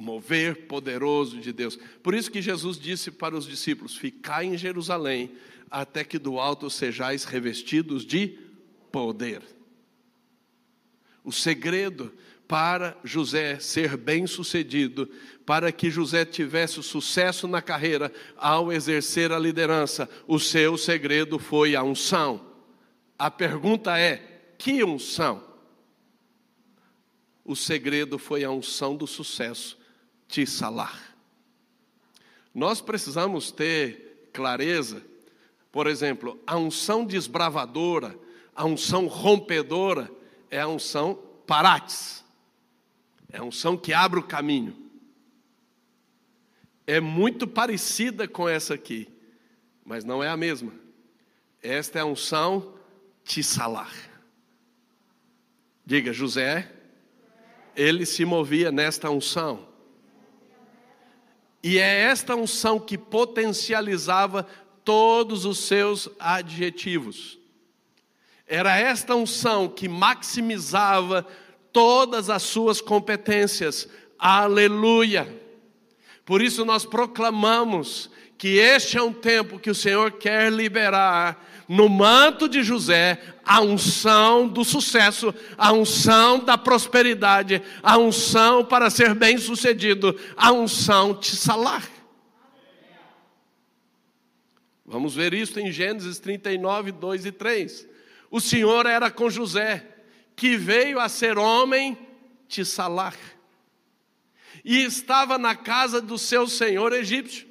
Mover 0.02 0.66
poderoso 0.66 1.38
de 1.38 1.52
Deus. 1.52 1.78
Por 2.02 2.12
isso 2.12 2.30
que 2.30 2.42
Jesus 2.42 2.76
disse 2.76 3.10
para 3.10 3.36
os 3.36 3.46
discípulos: 3.46 3.96
Ficai 3.96 4.46
em 4.46 4.58
Jerusalém, 4.58 5.30
até 5.70 6.02
que 6.02 6.18
do 6.18 6.40
alto 6.40 6.68
sejais 6.68 7.24
revestidos 7.24 8.04
de 8.04 8.36
poder. 8.90 9.42
O 11.22 11.30
segredo 11.30 12.12
para 12.48 12.98
José 13.04 13.60
ser 13.60 13.96
bem-sucedido, 13.96 15.08
para 15.46 15.70
que 15.70 15.88
José 15.88 16.24
tivesse 16.24 16.82
sucesso 16.82 17.46
na 17.46 17.62
carreira 17.62 18.12
ao 18.36 18.72
exercer 18.72 19.30
a 19.30 19.38
liderança, 19.38 20.08
o 20.26 20.38
seu 20.38 20.76
segredo 20.76 21.38
foi 21.38 21.76
a 21.76 21.82
unção. 21.82 22.44
A 23.16 23.30
pergunta 23.30 23.96
é: 23.96 24.52
que 24.58 24.82
unção? 24.82 25.52
O 27.44 27.56
segredo 27.56 28.18
foi 28.18 28.44
a 28.44 28.50
unção 28.50 28.96
do 28.96 29.06
sucesso, 29.06 29.78
Tissalar. 30.32 31.14
Nós 32.54 32.80
precisamos 32.80 33.50
ter 33.52 34.30
clareza, 34.32 35.02
por 35.70 35.86
exemplo, 35.86 36.40
a 36.46 36.56
unção 36.56 37.04
desbravadora, 37.04 38.18
a 38.56 38.64
unção 38.64 39.06
rompedora 39.08 40.10
é 40.50 40.58
a 40.58 40.66
unção 40.66 41.14
parates. 41.46 42.24
É 43.30 43.38
a 43.38 43.44
unção 43.44 43.76
que 43.76 43.92
abre 43.92 44.18
o 44.20 44.22
caminho. 44.22 44.74
é 46.86 46.98
muito 46.98 47.46
parecida 47.46 48.26
com 48.26 48.48
essa 48.48 48.74
aqui, 48.74 49.08
mas 49.84 50.02
não 50.02 50.24
é 50.24 50.28
a 50.28 50.36
mesma. 50.36 50.72
Esta 51.62 51.98
é 51.98 52.02
a 52.02 52.06
unção 52.06 52.74
Tissalar. 53.22 53.92
Diga, 55.84 56.12
José, 56.12 56.72
ele 57.76 58.06
se 58.06 58.24
movia 58.24 58.72
nesta 58.72 59.10
unção. 59.10 59.71
E 61.62 61.78
é 61.78 62.00
esta 62.00 62.34
unção 62.34 62.80
que 62.80 62.98
potencializava 62.98 64.46
todos 64.84 65.44
os 65.44 65.58
seus 65.58 66.08
adjetivos. 66.18 67.38
Era 68.46 68.76
esta 68.76 69.14
unção 69.14 69.68
que 69.68 69.88
maximizava 69.88 71.26
todas 71.72 72.28
as 72.28 72.42
suas 72.42 72.80
competências. 72.80 73.88
Aleluia! 74.18 75.40
Por 76.24 76.42
isso 76.42 76.64
nós 76.64 76.84
proclamamos 76.84 78.10
que 78.36 78.58
este 78.58 78.98
é 78.98 79.02
um 79.02 79.12
tempo 79.12 79.58
que 79.58 79.70
o 79.70 79.74
Senhor 79.74 80.12
quer 80.12 80.52
liberar 80.52 81.51
no 81.72 81.88
manto 81.88 82.50
de 82.50 82.62
José 82.62 83.18
a 83.42 83.62
unção 83.62 84.46
do 84.46 84.62
sucesso, 84.62 85.34
a 85.56 85.72
unção 85.72 86.38
da 86.38 86.58
prosperidade, 86.58 87.62
a 87.82 87.96
unção 87.96 88.62
para 88.62 88.90
ser 88.90 89.14
bem-sucedido, 89.14 90.14
a 90.36 90.52
unção 90.52 91.14
de 91.14 91.34
salar. 91.34 91.88
Vamos 94.84 95.14
ver 95.14 95.32
isso 95.32 95.58
em 95.58 95.72
Gênesis 95.72 96.18
39, 96.18 96.92
2 96.92 97.24
e 97.24 97.32
3. 97.32 97.88
O 98.30 98.38
Senhor 98.38 98.84
era 98.84 99.10
com 99.10 99.30
José, 99.30 99.82
que 100.36 100.58
veio 100.58 101.00
a 101.00 101.08
ser 101.08 101.38
homem 101.38 101.96
de 102.48 102.66
salar, 102.66 103.16
e 104.62 104.84
estava 104.84 105.38
na 105.38 105.56
casa 105.56 106.02
do 106.02 106.18
seu 106.18 106.46
senhor 106.46 106.92
egípcio. 106.92 107.48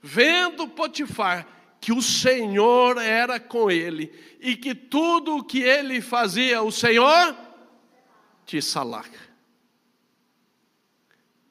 Vendo 0.00 0.68
Potifar 0.68 1.53
que 1.84 1.92
o 1.92 2.00
Senhor 2.00 2.96
era 2.96 3.38
com 3.38 3.70
ele 3.70 4.10
e 4.40 4.56
que 4.56 4.74
tudo 4.74 5.36
o 5.36 5.44
que 5.44 5.60
ele 5.60 6.00
fazia, 6.00 6.62
o 6.62 6.72
Senhor 6.72 7.36
te 8.46 8.62
salar 8.62 9.10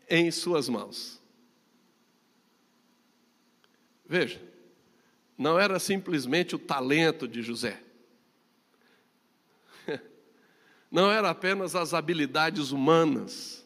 em 0.09 0.31
suas 0.31 0.67
mãos. 0.67 1.21
Veja, 4.03 4.41
não 5.37 5.59
era 5.59 5.77
simplesmente 5.77 6.55
o 6.55 6.59
talento 6.59 7.27
de 7.27 7.43
José, 7.43 7.79
não 10.89 11.11
era 11.11 11.29
apenas 11.29 11.75
as 11.75 11.93
habilidades 11.93 12.71
humanas, 12.71 13.63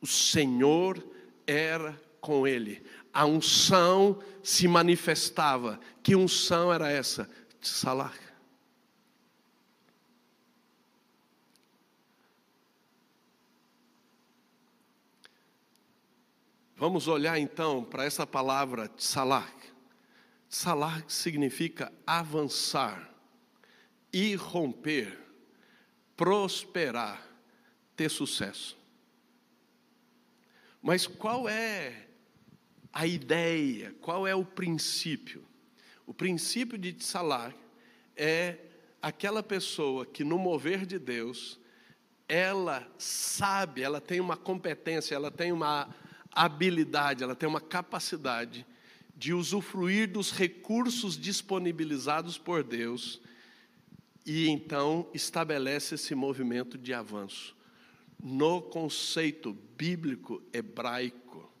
o 0.00 0.06
Senhor 0.06 1.04
era 1.44 2.00
com 2.20 2.46
ele 2.46 2.80
a 3.14 3.24
unção 3.24 4.20
se 4.42 4.66
manifestava. 4.66 5.78
Que 6.02 6.16
unção 6.16 6.72
era 6.72 6.90
essa? 6.90 7.30
Salar. 7.60 8.18
Vamos 16.76 17.06
olhar 17.06 17.38
então 17.38 17.84
para 17.84 18.04
essa 18.04 18.26
palavra 18.26 18.90
salar. 18.98 19.54
Salar 20.48 21.04
significa 21.08 21.92
avançar, 22.06 23.10
irromper, 24.12 25.18
prosperar, 26.16 27.26
ter 27.96 28.10
sucesso. 28.10 28.76
Mas 30.82 31.06
qual 31.06 31.48
é 31.48 32.03
a 32.94 33.08
ideia, 33.08 33.92
qual 34.00 34.24
é 34.24 34.36
o 34.36 34.44
princípio? 34.44 35.44
O 36.06 36.14
princípio 36.14 36.78
de 36.78 36.92
Tsalar 36.92 37.52
é 38.16 38.56
aquela 39.02 39.42
pessoa 39.42 40.06
que 40.06 40.22
no 40.22 40.38
mover 40.38 40.86
de 40.86 40.96
Deus, 40.96 41.58
ela 42.28 42.88
sabe, 42.96 43.82
ela 43.82 44.00
tem 44.00 44.20
uma 44.20 44.36
competência, 44.36 45.16
ela 45.16 45.28
tem 45.28 45.50
uma 45.50 45.92
habilidade, 46.30 47.24
ela 47.24 47.34
tem 47.34 47.48
uma 47.48 47.60
capacidade 47.60 48.64
de 49.16 49.34
usufruir 49.34 50.08
dos 50.08 50.30
recursos 50.30 51.18
disponibilizados 51.18 52.38
por 52.38 52.62
Deus 52.62 53.20
e 54.24 54.48
então 54.48 55.08
estabelece 55.12 55.96
esse 55.96 56.14
movimento 56.14 56.78
de 56.78 56.94
avanço. 56.94 57.56
No 58.22 58.62
conceito 58.62 59.52
bíblico 59.76 60.42
hebraico, 60.52 61.52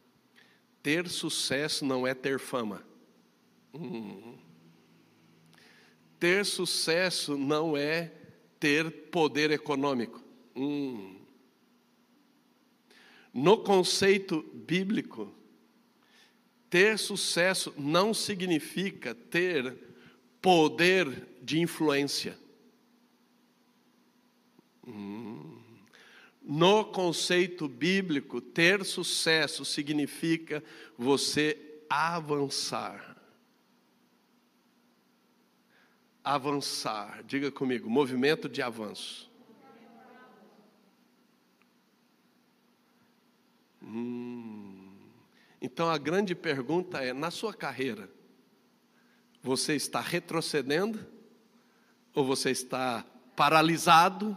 ter 0.84 1.08
sucesso 1.08 1.82
não 1.82 2.06
é 2.06 2.12
ter 2.12 2.38
fama. 2.38 2.86
Hum. 3.72 4.36
Ter 6.20 6.44
sucesso 6.44 7.38
não 7.38 7.74
é 7.74 8.12
ter 8.60 8.90
poder 9.10 9.50
econômico. 9.50 10.22
Hum. 10.54 11.16
No 13.32 13.56
conceito 13.56 14.42
bíblico, 14.52 15.34
ter 16.68 16.98
sucesso 16.98 17.72
não 17.78 18.12
significa 18.12 19.14
ter 19.14 19.74
poder 20.42 21.26
de 21.40 21.60
influência. 21.60 22.38
Hum. 24.86 25.13
No 26.46 26.84
conceito 26.84 27.66
bíblico, 27.66 28.38
ter 28.38 28.84
sucesso 28.84 29.64
significa 29.64 30.62
você 30.98 31.80
avançar. 31.88 33.16
Avançar, 36.22 37.24
diga 37.24 37.50
comigo, 37.50 37.88
movimento 37.88 38.46
de 38.46 38.60
avanço. 38.60 39.30
Hum. 43.82 44.92
Então 45.62 45.88
a 45.88 45.96
grande 45.96 46.34
pergunta 46.34 47.02
é: 47.02 47.14
na 47.14 47.30
sua 47.30 47.54
carreira, 47.54 48.10
você 49.42 49.74
está 49.74 50.00
retrocedendo? 50.00 51.06
Ou 52.14 52.22
você 52.24 52.50
está 52.50 53.02
paralisado? 53.34 54.36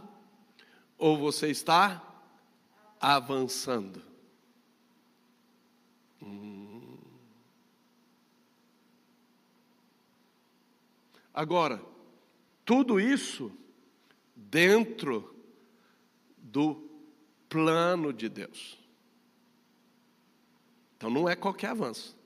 Ou 0.98 1.16
você 1.16 1.48
está 1.48 2.04
avançando? 3.00 4.02
Hum. 6.20 6.98
Agora, 11.32 11.80
tudo 12.64 12.98
isso 12.98 13.52
dentro 14.34 15.34
do 16.36 16.90
plano 17.48 18.12
de 18.12 18.28
Deus. 18.28 18.76
Então 20.96 21.08
não 21.08 21.28
é 21.28 21.36
qualquer 21.36 21.68
avanço. 21.68 22.18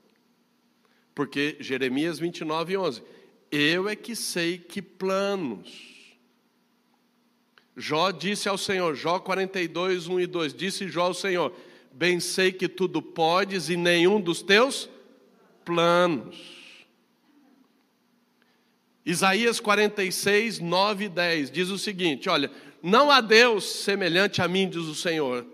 Porque 1.14 1.58
Jeremias 1.60 2.18
29, 2.18 2.76
11. 2.76 3.02
Eu 3.50 3.86
é 3.86 3.94
que 3.94 4.16
sei 4.16 4.56
que 4.56 4.80
planos 4.80 5.91
Jó 7.76 8.10
disse 8.10 8.48
ao 8.48 8.58
Senhor, 8.58 8.94
Jó 8.94 9.18
42, 9.18 10.06
1 10.06 10.20
e 10.20 10.26
2, 10.26 10.54
disse 10.54 10.88
Jó 10.88 11.04
ao 11.04 11.14
Senhor: 11.14 11.54
Bem 11.90 12.20
sei 12.20 12.52
que 12.52 12.68
tudo 12.68 13.00
podes 13.00 13.70
e 13.70 13.76
nenhum 13.76 14.20
dos 14.20 14.42
teus 14.42 14.88
planos. 15.64 16.36
Isaías 19.04 19.58
46, 19.58 20.60
9 20.60 21.06
e 21.06 21.08
10 21.08 21.50
diz 21.50 21.70
o 21.70 21.78
seguinte: 21.78 22.28
Olha, 22.28 22.50
não 22.82 23.10
há 23.10 23.20
Deus 23.20 23.64
semelhante 23.64 24.42
a 24.42 24.48
mim, 24.48 24.68
diz 24.68 24.82
o 24.82 24.94
Senhor. 24.94 25.46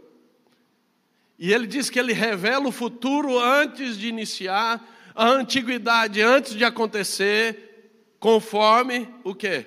E 1.39 1.53
ele 1.53 1.69
diz 1.69 1.89
que 1.89 2.01
ele 2.01 2.13
revela 2.13 2.67
o 2.67 2.73
futuro 2.73 3.39
antes 3.39 3.97
de 3.97 4.09
iniciar, 4.09 4.85
a 5.15 5.29
antiguidade 5.29 6.21
antes 6.21 6.55
de 6.57 6.65
acontecer, 6.65 8.17
conforme 8.19 9.09
o 9.23 9.33
que? 9.37 9.65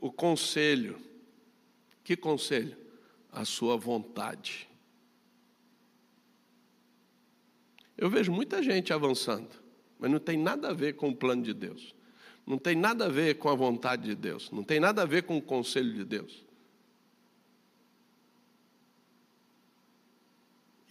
O 0.00 0.12
conselho 0.12 1.03
que 2.04 2.16
conselho? 2.16 2.76
A 3.32 3.44
sua 3.44 3.76
vontade. 3.76 4.68
Eu 7.96 8.10
vejo 8.10 8.30
muita 8.30 8.62
gente 8.62 8.92
avançando, 8.92 9.48
mas 9.98 10.10
não 10.10 10.18
tem 10.18 10.36
nada 10.36 10.68
a 10.68 10.72
ver 10.74 10.94
com 10.94 11.08
o 11.08 11.16
plano 11.16 11.42
de 11.42 11.54
Deus. 11.54 11.94
Não 12.46 12.58
tem 12.58 12.76
nada 12.76 13.06
a 13.06 13.08
ver 13.08 13.38
com 13.38 13.48
a 13.48 13.54
vontade 13.54 14.02
de 14.02 14.14
Deus. 14.14 14.50
Não 14.50 14.62
tem 14.62 14.78
nada 14.78 15.02
a 15.02 15.06
ver 15.06 15.22
com 15.22 15.38
o 15.38 15.42
conselho 15.42 15.92
de 15.94 16.04
Deus. 16.04 16.44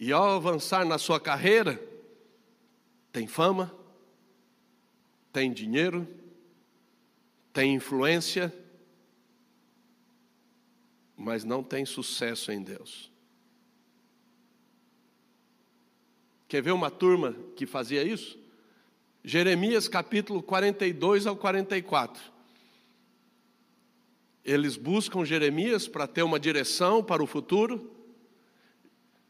E 0.00 0.12
ao 0.12 0.32
avançar 0.32 0.84
na 0.84 0.98
sua 0.98 1.20
carreira, 1.20 1.80
tem 3.12 3.28
fama, 3.28 3.72
tem 5.32 5.52
dinheiro, 5.52 6.06
tem 7.52 7.74
influência, 7.74 8.52
mas 11.16 11.44
não 11.44 11.62
tem 11.62 11.84
sucesso 11.84 12.50
em 12.50 12.62
Deus. 12.62 13.10
Quer 16.48 16.62
ver 16.62 16.72
uma 16.72 16.90
turma 16.90 17.36
que 17.56 17.66
fazia 17.66 18.02
isso? 18.02 18.38
Jeremias 19.24 19.88
capítulo 19.88 20.42
42 20.42 21.26
ao 21.26 21.36
44. 21.36 22.22
Eles 24.44 24.76
buscam 24.76 25.24
Jeremias 25.24 25.88
para 25.88 26.06
ter 26.06 26.22
uma 26.22 26.38
direção 26.38 27.02
para 27.02 27.22
o 27.22 27.26
futuro. 27.26 27.90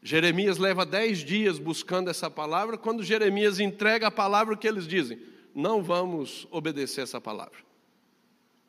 Jeremias 0.03 0.57
leva 0.57 0.85
dez 0.85 1.19
dias 1.19 1.57
buscando 1.57 2.09
essa 2.09 2.29
palavra. 2.29 2.77
Quando 2.77 3.01
Jeremias 3.01 3.59
entrega 3.59 4.07
a 4.07 4.11
palavra, 4.11 4.53
o 4.53 4.57
que 4.57 4.67
eles 4.67 4.85
dizem? 4.85 5.19
Não 5.55 5.81
vamos 5.81 6.45
obedecer 6.51 7.01
essa 7.01 7.21
palavra. 7.21 7.57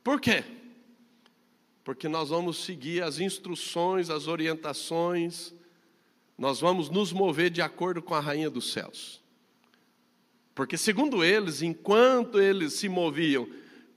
Por 0.05 0.21
quê? 0.21 0.45
Porque 1.87 2.09
nós 2.09 2.31
vamos 2.31 2.65
seguir 2.65 3.01
as 3.05 3.21
instruções, 3.21 4.11
as 4.11 4.27
orientações, 4.27 5.55
nós 6.37 6.59
vamos 6.59 6.91
nos 6.91 7.13
mover 7.13 7.49
de 7.49 7.63
acordo 7.63 8.03
com 8.03 8.13
a 8.13 8.19
rainha 8.19 8.51
dos 8.51 8.73
céus. 8.73 9.23
Porque, 10.53 10.77
segundo 10.77 11.23
eles, 11.23 11.63
enquanto 11.63 12.41
eles 12.41 12.73
se 12.73 12.89
moviam 12.89 13.49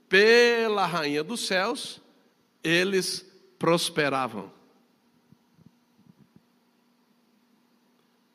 pela 0.08 0.86
rainha 0.86 1.24
dos 1.24 1.44
céus, 1.44 2.00
eles 2.62 3.28
prosperavam. 3.58 4.52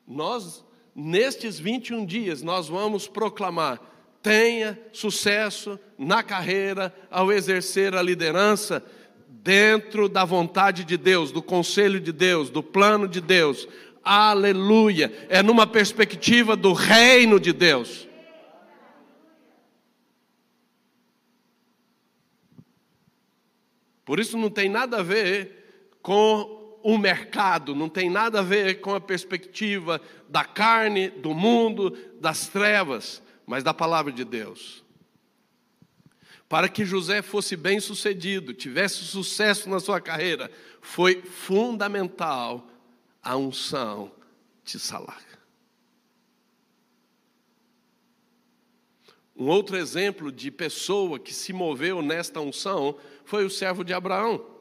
Nós, 0.05 0.65
nestes 0.93 1.57
21 1.57 2.05
dias, 2.05 2.41
nós 2.41 2.67
vamos 2.67 3.07
proclamar: 3.07 3.79
tenha 4.21 4.77
sucesso 4.91 5.79
na 5.97 6.21
carreira 6.21 6.93
ao 7.09 7.31
exercer 7.31 7.95
a 7.95 8.01
liderança 8.01 8.83
dentro 9.45 10.10
da 10.10 10.25
vontade 10.25 10.84
de 10.84 10.97
Deus, 10.97 11.31
do 11.31 11.39
conselho 11.39 11.99
de 11.99 12.12
Deus, 12.12 12.49
do 12.49 12.63
plano 12.63 13.08
de 13.08 13.21
Deus. 13.21 13.67
Aleluia! 14.03 15.13
É 15.29 15.43
numa 15.43 15.67
perspectiva 15.67 16.55
do 16.55 16.73
reino 16.73 17.39
de 17.39 17.53
Deus. 17.53 18.08
Por 24.03 24.19
isso 24.19 24.36
não 24.36 24.49
tem 24.49 24.67
nada 24.67 24.97
a 24.97 25.03
ver 25.03 25.91
com 26.01 26.79
o 26.81 26.97
mercado, 26.97 27.75
não 27.75 27.88
tem 27.88 28.10
nada 28.10 28.39
a 28.39 28.43
ver 28.43 28.81
com 28.81 28.95
a 28.95 29.01
perspectiva 29.01 30.01
da 30.27 30.43
carne, 30.43 31.10
do 31.10 31.36
mundo, 31.36 31.95
das 32.19 32.47
trevas, 32.47 33.21
mas 33.45 33.63
da 33.63 33.75
palavra 33.75 34.12
de 34.12 34.23
Deus. 34.23 34.84
Para 36.47 36.69
que 36.69 36.86
José 36.86 37.21
fosse 37.21 37.55
bem 37.55 37.79
sucedido, 37.79 38.53
tivesse 38.53 39.03
sucesso 39.05 39.69
na 39.69 39.79
sua 39.79 39.99
carreira, 39.99 40.51
foi 40.81 41.21
fundamental 41.21 42.67
a 43.21 43.36
unção 43.36 44.12
de 44.63 44.79
Salar. 44.79 45.23
Um 49.36 49.47
outro 49.47 49.75
exemplo 49.75 50.31
de 50.31 50.49
pessoa 50.49 51.19
que 51.19 51.34
se 51.34 51.51
moveu 51.51 52.01
nesta 52.01 52.39
unção 52.39 52.97
foi 53.25 53.43
o 53.43 53.49
servo 53.49 53.84
de 53.84 53.93
Abraão 53.93 54.55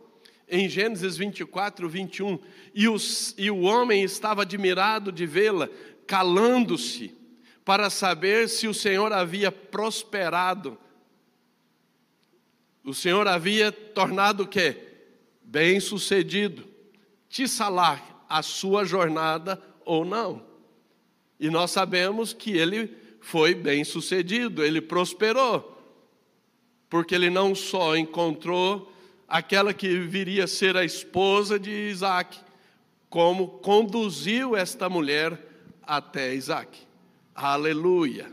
em 0.49 0.69
Gênesis 0.69 1.17
24, 1.17 1.89
21. 1.89 2.39
E, 2.75 2.89
os, 2.89 3.35
e 3.39 3.51
o 3.51 3.63
homem 3.63 4.03
estava 4.05 4.43
admirado 4.43 5.11
de 5.11 5.27
vê-la, 5.27 5.69
calando-se, 6.07 7.15
para 7.65 7.89
saber 7.89 8.49
se 8.49 8.69
o 8.69 8.75
Senhor 8.75 9.13
havia 9.13 9.51
prosperado. 9.51 10.79
O 12.85 12.93
Senhor 12.93 13.27
havia 13.27 13.73
tornado 13.73 14.43
o 14.43 14.47
quê? 14.47 14.77
Bem 15.43 15.81
sucedido. 15.81 16.65
Tissalar 17.29 18.25
a 18.29 18.43
sua 18.43 18.85
jornada 18.85 19.61
ou 19.85 20.05
não. 20.05 20.45
E 21.41 21.49
nós 21.49 21.71
sabemos 21.71 22.33
que 22.33 22.53
ele 22.53 22.95
foi 23.21 23.55
bem 23.55 23.85
sucedido, 23.85 24.63
ele 24.63 24.81
prosperou. 24.81 25.83
Porque 26.91 27.15
ele 27.15 27.31
não 27.31 27.55
só 27.55 27.97
encontrou 27.97 28.93
aquela 29.27 29.73
que 29.73 29.99
viria 30.01 30.45
a 30.45 30.49
ser 30.49 30.77
a 30.77 30.85
esposa 30.85 31.59
de 31.59 31.71
Isaac, 31.71 32.39
como 33.09 33.49
conduziu 33.49 34.55
esta 34.55 34.89
mulher 34.89 35.39
até 35.83 36.35
Isaac. 36.35 36.79
Aleluia. 37.35 38.31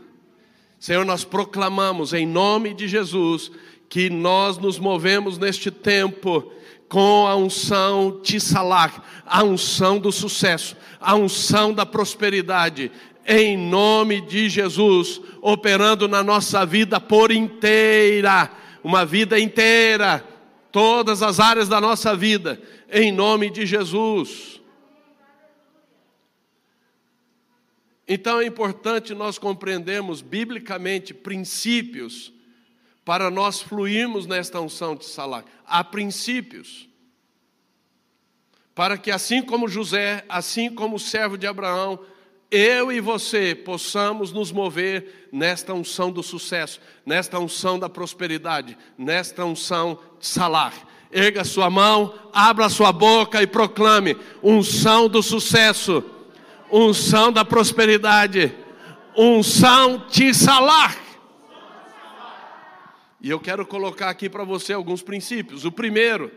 Senhor, 0.78 1.04
nós 1.04 1.24
proclamamos 1.24 2.12
em 2.12 2.26
nome 2.26 2.74
de 2.74 2.86
Jesus 2.86 3.50
que 3.92 4.08
nós 4.08 4.56
nos 4.56 4.78
movemos 4.78 5.36
neste 5.36 5.70
tempo 5.70 6.50
com 6.88 7.26
a 7.26 7.36
unção 7.36 8.22
Tissalak, 8.22 8.98
a 9.26 9.44
unção 9.44 9.98
do 9.98 10.10
sucesso, 10.10 10.74
a 10.98 11.14
unção 11.14 11.74
da 11.74 11.84
prosperidade, 11.84 12.90
em 13.26 13.54
nome 13.54 14.22
de 14.22 14.48
Jesus, 14.48 15.20
operando 15.42 16.08
na 16.08 16.22
nossa 16.22 16.64
vida 16.64 16.98
por 16.98 17.30
inteira, 17.30 18.50
uma 18.82 19.04
vida 19.04 19.38
inteira, 19.38 20.26
todas 20.72 21.22
as 21.22 21.38
áreas 21.38 21.68
da 21.68 21.78
nossa 21.78 22.16
vida, 22.16 22.58
em 22.90 23.12
nome 23.12 23.50
de 23.50 23.66
Jesus. 23.66 24.58
Então 28.08 28.40
é 28.40 28.46
importante 28.46 29.12
nós 29.12 29.36
compreendermos 29.36 30.22
biblicamente 30.22 31.12
princípios 31.12 32.32
para 33.04 33.30
nós 33.30 33.60
fluirmos 33.60 34.26
nesta 34.26 34.60
unção 34.60 34.94
de 34.94 35.04
Salá. 35.04 35.44
Há 35.66 35.82
princípios. 35.82 36.88
Para 38.74 38.96
que 38.96 39.10
assim 39.10 39.42
como 39.42 39.68
José, 39.68 40.24
assim 40.28 40.70
como 40.70 40.96
o 40.96 41.00
servo 41.00 41.36
de 41.36 41.46
Abraão, 41.46 41.98
eu 42.50 42.92
e 42.92 43.00
você 43.00 43.54
possamos 43.54 44.30
nos 44.30 44.52
mover 44.52 45.28
nesta 45.32 45.72
unção 45.72 46.12
do 46.12 46.22
sucesso, 46.22 46.80
nesta 47.04 47.38
unção 47.38 47.78
da 47.78 47.88
prosperidade, 47.88 48.76
nesta 48.96 49.44
unção 49.44 49.98
de 50.20 50.26
salar. 50.26 50.74
Erga 51.10 51.44
sua 51.44 51.68
mão, 51.68 52.14
abra 52.32 52.68
sua 52.68 52.92
boca 52.92 53.42
e 53.42 53.46
proclame: 53.46 54.16
unção 54.42 55.08
do 55.08 55.22
sucesso, 55.22 56.04
unção 56.70 57.32
da 57.32 57.44
prosperidade, 57.44 58.54
unção 59.16 60.04
de 60.10 60.32
salar. 60.32 61.01
E 63.22 63.30
eu 63.30 63.38
quero 63.38 63.64
colocar 63.64 64.10
aqui 64.10 64.28
para 64.28 64.42
você 64.42 64.72
alguns 64.72 65.00
princípios. 65.00 65.64
O 65.64 65.70
primeiro, 65.70 66.32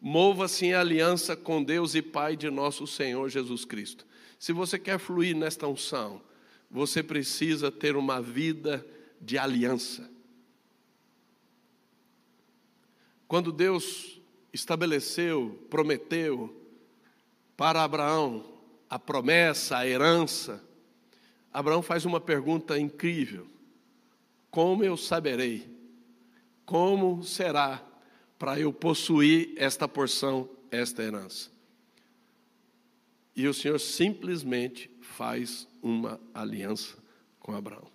mova-se 0.00 0.64
em 0.64 0.72
aliança 0.72 1.36
com 1.36 1.62
Deus 1.62 1.94
e 1.94 2.00
Pai 2.00 2.34
de 2.34 2.48
nosso 2.48 2.86
Senhor 2.86 3.28
Jesus 3.28 3.66
Cristo. 3.66 4.06
Se 4.38 4.54
você 4.54 4.78
quer 4.78 4.98
fluir 4.98 5.36
nesta 5.36 5.68
unção, 5.68 6.22
você 6.70 7.02
precisa 7.02 7.70
ter 7.70 7.94
uma 7.94 8.22
vida 8.22 8.84
de 9.20 9.36
aliança. 9.36 10.10
Quando 13.28 13.52
Deus 13.52 14.18
estabeleceu, 14.50 15.62
prometeu 15.68 16.58
para 17.54 17.84
Abraão 17.84 18.50
a 18.88 18.98
promessa, 18.98 19.76
a 19.76 19.86
herança, 19.86 20.64
Abraão 21.52 21.82
faz 21.82 22.06
uma 22.06 22.20
pergunta 22.20 22.78
incrível: 22.78 23.46
Como 24.50 24.82
eu 24.82 24.96
saberei? 24.96 25.71
Como 26.64 27.22
será 27.22 27.82
para 28.38 28.58
eu 28.58 28.72
possuir 28.72 29.52
esta 29.56 29.86
porção, 29.86 30.48
esta 30.70 31.02
herança? 31.02 31.50
E 33.34 33.46
o 33.46 33.54
Senhor 33.54 33.78
simplesmente 33.78 34.90
faz 35.00 35.66
uma 35.82 36.20
aliança 36.34 36.96
com 37.40 37.54
Abraão. 37.54 37.90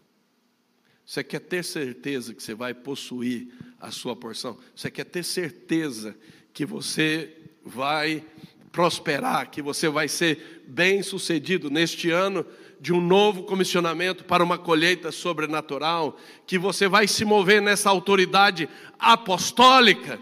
Você 1.06 1.23
quer 1.23 1.39
ter 1.39 1.63
certeza 1.63 2.34
que 2.34 2.43
você 2.43 2.53
vai 2.53 2.73
possuir 2.73 3.53
a 3.80 3.91
sua 3.91 4.15
porção? 4.15 4.58
Você 4.75 4.91
quer 4.91 5.06
ter 5.06 5.23
certeza 5.23 6.17
que 6.53 6.65
você 6.65 7.34
vai 7.63 8.25
prosperar, 8.71 9.49
que 9.49 9.62
você 9.62 9.88
vai 9.88 10.08
ser 10.08 10.65
bem 10.67 11.01
sucedido 11.01 11.69
neste 11.69 12.12
ano 12.12 12.45
de 12.80 12.94
um 12.94 13.02
novo 13.02 13.44
comissionamento 13.44 14.24
para 14.24 14.44
uma 14.44 14.58
colheita 14.58 15.12
sobrenatural, 15.12 16.18
que 16.46 16.58
você 16.58 16.88
vai 16.88 17.08
se 17.08 17.26
mover 17.26 17.62
nessa 17.62 17.90
autoridade 17.90 18.70
apostólica? 19.00 20.20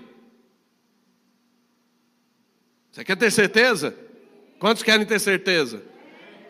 Você 2.91 3.03
quer 3.03 3.17
ter 3.17 3.31
certeza? 3.31 3.95
Quantos 4.57 4.83
querem 4.83 5.05
ter 5.05 5.19
certeza? 5.19 5.83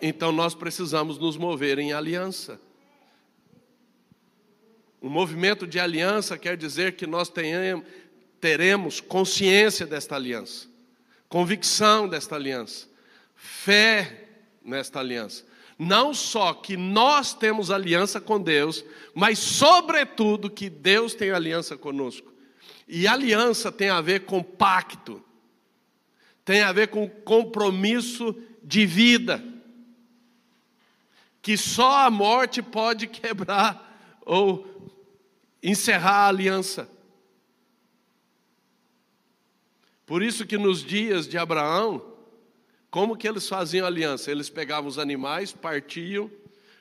Então 0.01 0.31
nós 0.31 0.53
precisamos 0.53 1.17
nos 1.17 1.37
mover 1.37 1.79
em 1.79 1.91
aliança. 1.91 2.59
O 5.01 5.09
movimento 5.09 5.65
de 5.67 5.79
aliança 5.79 6.37
quer 6.37 6.55
dizer 6.55 6.95
que 6.95 7.07
nós 7.07 7.29
tenhamos, 7.29 7.85
teremos 8.39 8.99
consciência 8.99 9.85
desta 9.85 10.15
aliança, 10.15 10.67
convicção 11.27 12.07
desta 12.07 12.35
aliança, 12.35 12.87
fé 13.35 14.27
nesta 14.63 14.99
aliança. 14.99 15.43
Não 15.77 16.13
só 16.13 16.53
que 16.53 16.77
nós 16.77 17.33
temos 17.33 17.69
aliança 17.69 18.21
com 18.21 18.41
Deus, 18.41 18.83
mas, 19.13 19.39
sobretudo, 19.39 20.49
que 20.49 20.69
Deus 20.69 21.13
tem 21.13 21.31
aliança 21.31 21.77
conosco. 21.77 22.31
E 22.87 23.07
aliança 23.07 23.71
tem 23.71 23.89
a 23.89 23.99
ver 23.99 24.25
com 24.25 24.41
pacto 24.41 25.21
tem 26.45 26.61
a 26.61 26.71
ver 26.71 26.89
com 26.89 27.09
compromisso 27.09 28.35
de 28.61 28.85
vida. 28.85 29.43
que 31.41 31.55
só 31.57 32.07
a 32.07 32.09
morte 32.09 32.59
pode 32.59 33.05
quebrar 33.05 34.19
ou 34.25 34.97
encerrar 35.61 36.25
a 36.25 36.27
aliança. 36.27 36.89
Por 40.07 40.23
isso 40.23 40.47
que 40.47 40.57
nos 40.57 40.83
dias 40.83 41.27
de 41.27 41.37
Abraão, 41.37 42.14
como 42.95 43.17
que 43.17 43.27
eles 43.27 43.49
faziam 43.49 43.85
aliança? 43.85 44.31
Eles 44.31 44.49
pegavam 44.49 44.89
os 44.89 44.97
animais, 44.97 45.51
partiam, 45.51 46.31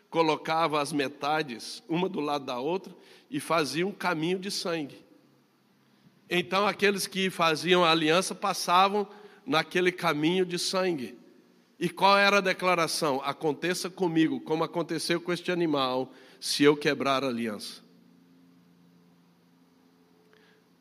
colocavam 0.08 0.78
as 0.78 0.92
metades 0.92 1.82
uma 1.88 2.08
do 2.08 2.20
lado 2.20 2.44
da 2.44 2.56
outra 2.56 2.94
e 3.28 3.40
faziam 3.40 3.88
um 3.88 3.92
caminho 3.92 4.38
de 4.38 4.48
sangue. 4.48 5.04
Então 6.30 6.68
aqueles 6.68 7.08
que 7.08 7.30
faziam 7.30 7.84
a 7.84 7.90
aliança 7.90 8.32
passavam 8.32 9.08
naquele 9.44 9.90
caminho 9.90 10.46
de 10.46 10.56
sangue. 10.56 11.18
E 11.80 11.88
qual 11.88 12.16
era 12.16 12.38
a 12.38 12.40
declaração? 12.40 13.20
Aconteça 13.24 13.90
comigo, 13.90 14.38
como 14.38 14.62
aconteceu 14.62 15.20
com 15.20 15.32
este 15.32 15.50
animal, 15.50 16.12
se 16.38 16.62
eu 16.62 16.76
quebrar 16.76 17.24
a 17.24 17.26
aliança. 17.26 17.82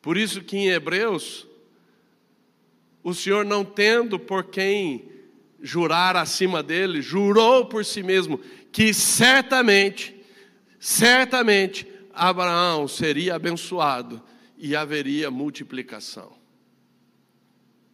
Por 0.00 0.16
isso 0.16 0.44
que 0.44 0.56
em 0.56 0.68
Hebreus, 0.68 1.44
o 3.02 3.12
Senhor 3.12 3.44
não 3.44 3.64
tendo 3.64 4.16
por 4.16 4.44
quem 4.44 5.12
jurar 5.64 6.14
acima 6.14 6.62
dele, 6.62 7.00
jurou 7.00 7.64
por 7.64 7.86
si 7.86 8.02
mesmo 8.02 8.38
que 8.70 8.92
certamente, 8.92 10.14
certamente 10.78 11.90
Abraão 12.12 12.86
seria 12.86 13.34
abençoado 13.34 14.22
e 14.58 14.76
haveria 14.76 15.30
multiplicação. 15.30 16.36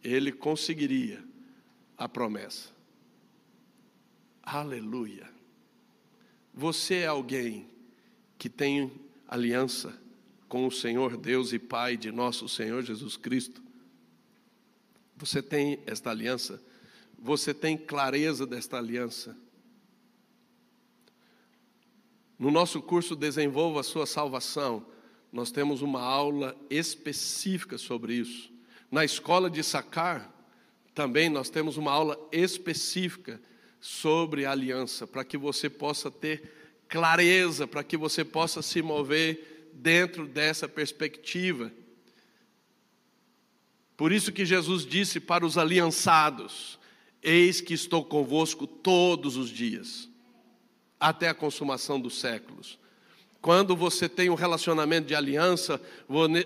Ele 0.03 0.33
conseguiria 0.33 1.23
a 1.97 2.09
promessa. 2.09 2.69
Aleluia. 4.43 5.29
Você 6.53 6.95
é 6.95 7.07
alguém 7.07 7.69
que 8.37 8.49
tem 8.49 8.91
aliança 9.29 9.97
com 10.49 10.67
o 10.67 10.71
Senhor 10.71 11.15
Deus 11.15 11.53
e 11.53 11.59
Pai 11.59 11.95
de 11.95 12.11
nosso 12.11 12.49
Senhor 12.49 12.83
Jesus 12.83 13.15
Cristo. 13.15 13.61
Você 15.15 15.41
tem 15.41 15.79
esta 15.85 16.09
aliança? 16.09 16.61
Você 17.21 17.53
tem 17.53 17.77
clareza 17.77 18.47
desta 18.47 18.79
aliança? 18.79 19.37
No 22.37 22.49
nosso 22.49 22.81
curso 22.81 23.15
Desenvolva 23.15 23.81
a 23.81 23.83
Sua 23.83 24.07
Salvação, 24.07 24.83
nós 25.31 25.51
temos 25.51 25.83
uma 25.83 26.01
aula 26.01 26.57
específica 26.67 27.77
sobre 27.77 28.15
isso. 28.15 28.51
Na 28.89 29.05
escola 29.05 29.51
de 29.51 29.63
Sacar, 29.63 30.33
também 30.95 31.29
nós 31.29 31.51
temos 31.51 31.77
uma 31.77 31.91
aula 31.91 32.19
específica 32.31 33.39
sobre 33.79 34.47
aliança, 34.47 35.05
para 35.05 35.23
que 35.23 35.37
você 35.37 35.69
possa 35.69 36.09
ter 36.09 36.81
clareza, 36.87 37.67
para 37.67 37.83
que 37.83 37.95
você 37.95 38.25
possa 38.25 38.63
se 38.63 38.81
mover 38.81 39.69
dentro 39.73 40.25
dessa 40.25 40.67
perspectiva. 40.67 41.71
Por 43.95 44.11
isso 44.11 44.31
que 44.31 44.43
Jesus 44.43 44.83
disse 44.83 45.19
para 45.19 45.45
os 45.45 45.55
aliançados: 45.55 46.80
Eis 47.21 47.61
que 47.61 47.73
estou 47.73 48.03
convosco 48.03 48.65
todos 48.65 49.37
os 49.37 49.49
dias, 49.49 50.09
até 50.99 51.29
a 51.29 51.33
consumação 51.33 51.99
dos 51.99 52.19
séculos. 52.19 52.79
Quando 53.41 53.75
você 53.75 54.07
tem 54.07 54.29
um 54.29 54.35
relacionamento 54.35 55.07
de 55.07 55.15
aliança, 55.15 55.81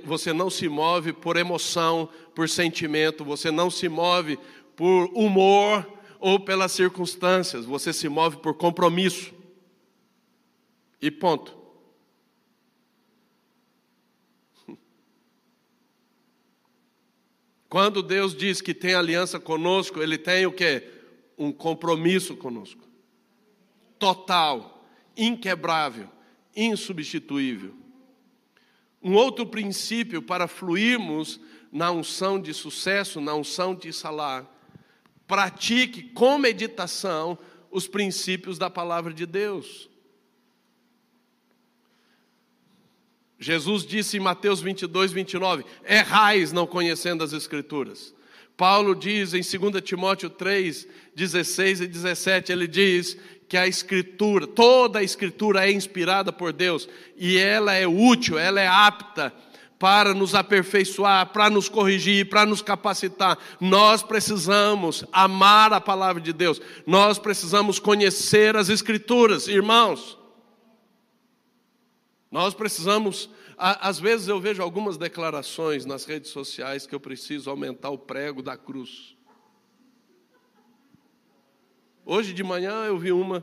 você 0.04 0.32
não 0.32 0.50
se 0.50 0.70
move 0.70 1.12
por 1.12 1.36
emoção, 1.36 2.08
por 2.34 2.48
sentimento, 2.48 3.26
você 3.26 3.52
não 3.52 3.70
se 3.70 3.90
move 3.90 4.40
por 4.76 5.10
humor 5.14 5.86
ou 6.20 6.40
pelas 6.40 6.72
circunstâncias, 6.72 7.66
você 7.66 7.92
se 7.92 8.08
move 8.08 8.38
por 8.38 8.54
compromisso. 8.54 9.34
E 11.02 11.12
ponto. 11.12 11.65
Quando 17.76 18.02
Deus 18.02 18.34
diz 18.34 18.62
que 18.62 18.74
tem 18.74 18.94
aliança 18.94 19.38
conosco, 19.38 20.02
Ele 20.02 20.18
tem 20.18 20.46
o 20.46 20.52
que? 20.54 20.82
Um 21.38 21.52
compromisso 21.52 22.34
conosco. 22.38 22.82
Total, 24.00 24.88
inquebrável 25.18 26.08
insubstituível. 26.56 27.76
Um 29.04 29.16
outro 29.16 29.46
princípio 29.46 30.22
para 30.22 30.48
fluirmos 30.48 31.38
na 31.70 31.92
unção 31.92 32.40
de 32.40 32.54
sucesso, 32.54 33.20
na 33.20 33.36
unção 33.36 33.76
de 33.76 33.92
salar, 33.92 34.50
pratique 35.28 36.02
com 36.02 36.38
meditação 36.38 37.38
os 37.70 37.90
princípios 37.90 38.58
da 38.58 38.70
palavra 38.70 39.14
de 39.14 39.26
Deus. 39.26 39.90
Jesus 43.40 43.86
disse 43.86 44.18
em 44.18 44.20
Mateus 44.20 44.62
22, 44.62 45.12
29, 45.12 45.66
errais 45.88 46.52
não 46.52 46.66
conhecendo 46.66 47.24
as 47.24 47.34
Escrituras. 47.34 48.14
Paulo 48.56 48.96
diz 48.96 49.34
em 49.34 49.42
2 49.42 49.84
Timóteo 49.84 50.30
3, 50.30 50.88
16 51.14 51.82
e 51.82 51.88
17, 51.88 52.52
ele 52.52 52.68
diz 52.68 53.18
que 53.50 53.58
a 53.58 53.68
Escritura, 53.68 54.48
toda 54.48 55.00
a 55.00 55.04
Escritura 55.04 55.68
é 55.68 55.72
inspirada 55.72 56.32
por 56.32 56.54
Deus 56.54 56.88
e 57.18 57.38
ela 57.38 57.74
é 57.74 57.86
útil, 57.86 58.40
ela 58.40 58.62
é 58.62 58.68
apta 58.68 59.34
para 59.78 60.14
nos 60.14 60.34
aperfeiçoar, 60.34 61.28
para 61.28 61.50
nos 61.50 61.68
corrigir, 61.68 62.30
para 62.30 62.46
nos 62.46 62.62
capacitar. 62.62 63.38
Nós 63.60 64.02
precisamos 64.02 65.04
amar 65.12 65.74
a 65.74 65.82
palavra 65.82 66.22
de 66.22 66.32
Deus, 66.32 66.62
nós 66.88 67.20
precisamos 67.20 67.78
conhecer 67.78 68.56
as 68.56 68.70
Escrituras, 68.70 69.50
irmãos. 69.50 70.18
Nós 72.36 72.54
precisamos, 72.54 73.30
às 73.58 73.98
vezes 73.98 74.28
eu 74.28 74.42
vejo 74.42 74.62
algumas 74.62 74.98
declarações 74.98 75.86
nas 75.86 76.04
redes 76.04 76.32
sociais 76.32 76.86
que 76.86 76.94
eu 76.94 77.00
preciso 77.00 77.50
aumentar 77.50 77.92
o 77.92 77.98
prego 77.98 78.42
da 78.42 78.58
cruz. 78.58 79.16
Hoje 82.04 82.34
de 82.34 82.44
manhã 82.44 82.84
eu 82.84 82.98
vi 82.98 83.14
uma, 83.14 83.42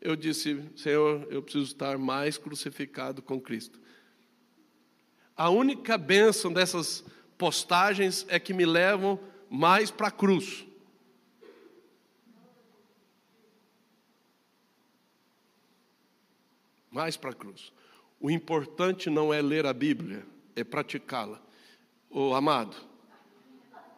eu 0.00 0.14
disse, 0.14 0.62
Senhor, 0.76 1.26
eu 1.28 1.42
preciso 1.42 1.64
estar 1.64 1.98
mais 1.98 2.38
crucificado 2.38 3.20
com 3.20 3.40
Cristo. 3.40 3.80
A 5.36 5.50
única 5.50 5.98
bênção 5.98 6.52
dessas 6.52 7.04
postagens 7.36 8.24
é 8.28 8.38
que 8.38 8.54
me 8.54 8.64
levam 8.64 9.18
mais 9.50 9.90
para 9.90 10.06
a 10.06 10.12
cruz. 10.12 10.64
Mais 16.92 17.16
para 17.16 17.30
a 17.30 17.34
cruz. 17.34 17.72
O 18.20 18.30
importante 18.30 19.08
não 19.08 19.32
é 19.32 19.40
ler 19.40 19.66
a 19.66 19.72
Bíblia, 19.72 20.24
é 20.54 20.62
praticá-la. 20.62 21.40
Ô 22.10 22.34
amado, 22.34 22.76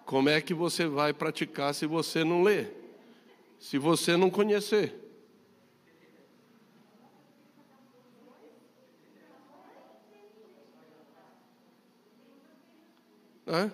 como 0.06 0.28
é 0.28 0.40
que 0.40 0.54
você 0.54 0.86
vai 0.86 1.12
praticar 1.12 1.74
se 1.74 1.86
você 1.86 2.22
não 2.22 2.42
lê? 2.42 2.82
se 3.62 3.78
você 3.78 4.16
não 4.16 4.28
conhecer. 4.28 4.92
É? 13.46 13.70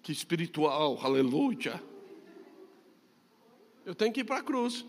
Que 0.00 0.12
espiritual, 0.12 0.96
aleluia. 1.02 1.82
Eu 3.84 3.96
tenho 3.96 4.12
que 4.12 4.20
ir 4.20 4.24
para 4.24 4.36
a 4.36 4.42
cruz. 4.42 4.86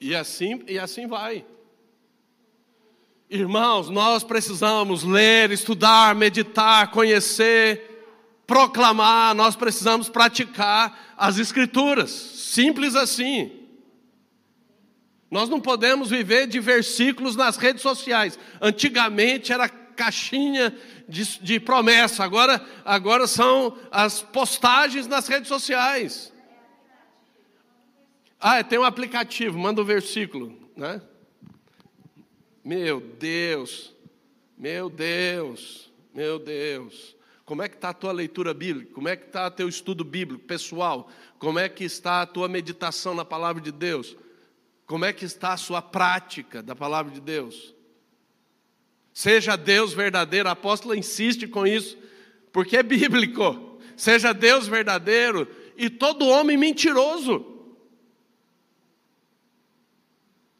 E 0.00 0.14
assim, 0.14 0.62
e 0.66 0.78
assim 0.78 1.06
vai. 1.06 1.44
Irmãos, 3.28 3.90
nós 3.90 4.22
precisamos 4.24 5.02
ler, 5.02 5.50
estudar, 5.50 6.14
meditar, 6.14 6.90
conhecer, 6.90 7.88
proclamar, 8.46 9.34
nós 9.34 9.54
precisamos 9.54 10.08
praticar 10.08 11.14
as 11.16 11.38
Escrituras, 11.38 12.10
simples 12.10 12.94
assim. 12.94 13.52
Nós 15.30 15.50
não 15.50 15.60
podemos 15.60 16.08
viver 16.08 16.46
de 16.46 16.58
versículos 16.58 17.36
nas 17.36 17.58
redes 17.58 17.82
sociais. 17.82 18.38
Antigamente 18.62 19.52
era 19.52 19.68
caixinha 19.68 20.74
de, 21.06 21.38
de 21.40 21.60
promessa, 21.60 22.24
agora, 22.24 22.64
agora 22.84 23.26
são 23.26 23.76
as 23.90 24.22
postagens 24.22 25.06
nas 25.06 25.28
redes 25.28 25.48
sociais. 25.48 26.32
Ah, 28.40 28.62
tem 28.62 28.78
um 28.78 28.84
aplicativo, 28.84 29.58
manda 29.58 29.80
o 29.80 29.84
um 29.84 29.86
versículo, 29.86 30.56
né? 30.76 31.02
Meu 32.64 33.00
Deus, 33.00 33.92
meu 34.56 34.88
Deus, 34.88 35.90
meu 36.14 36.38
Deus. 36.38 37.16
Como 37.44 37.62
é 37.62 37.68
que 37.68 37.74
está 37.74 37.88
a 37.88 37.94
tua 37.94 38.12
leitura 38.12 38.54
bíblica? 38.54 38.92
Como 38.92 39.08
é 39.08 39.16
que 39.16 39.26
está 39.26 39.46
o 39.46 39.50
teu 39.50 39.68
estudo 39.68 40.04
bíblico 40.04 40.44
pessoal? 40.44 41.10
Como 41.38 41.58
é 41.58 41.68
que 41.68 41.82
está 41.82 42.22
a 42.22 42.26
tua 42.26 42.46
meditação 42.46 43.14
na 43.14 43.24
palavra 43.24 43.60
de 43.60 43.72
Deus? 43.72 44.16
Como 44.86 45.04
é 45.04 45.12
que 45.12 45.24
está 45.24 45.54
a 45.54 45.56
sua 45.56 45.82
prática 45.82 46.62
da 46.62 46.76
palavra 46.76 47.12
de 47.12 47.20
Deus? 47.20 47.74
Seja 49.12 49.56
Deus 49.56 49.92
verdadeiro, 49.92 50.48
a 50.48 50.52
apóstola 50.52 50.96
insiste 50.96 51.48
com 51.48 51.66
isso, 51.66 51.98
porque 52.52 52.76
é 52.76 52.82
bíblico. 52.84 53.80
seja 53.96 54.32
Deus 54.32 54.68
verdadeiro 54.68 55.48
e 55.76 55.90
todo 55.90 56.28
homem 56.28 56.56
mentiroso. 56.56 57.57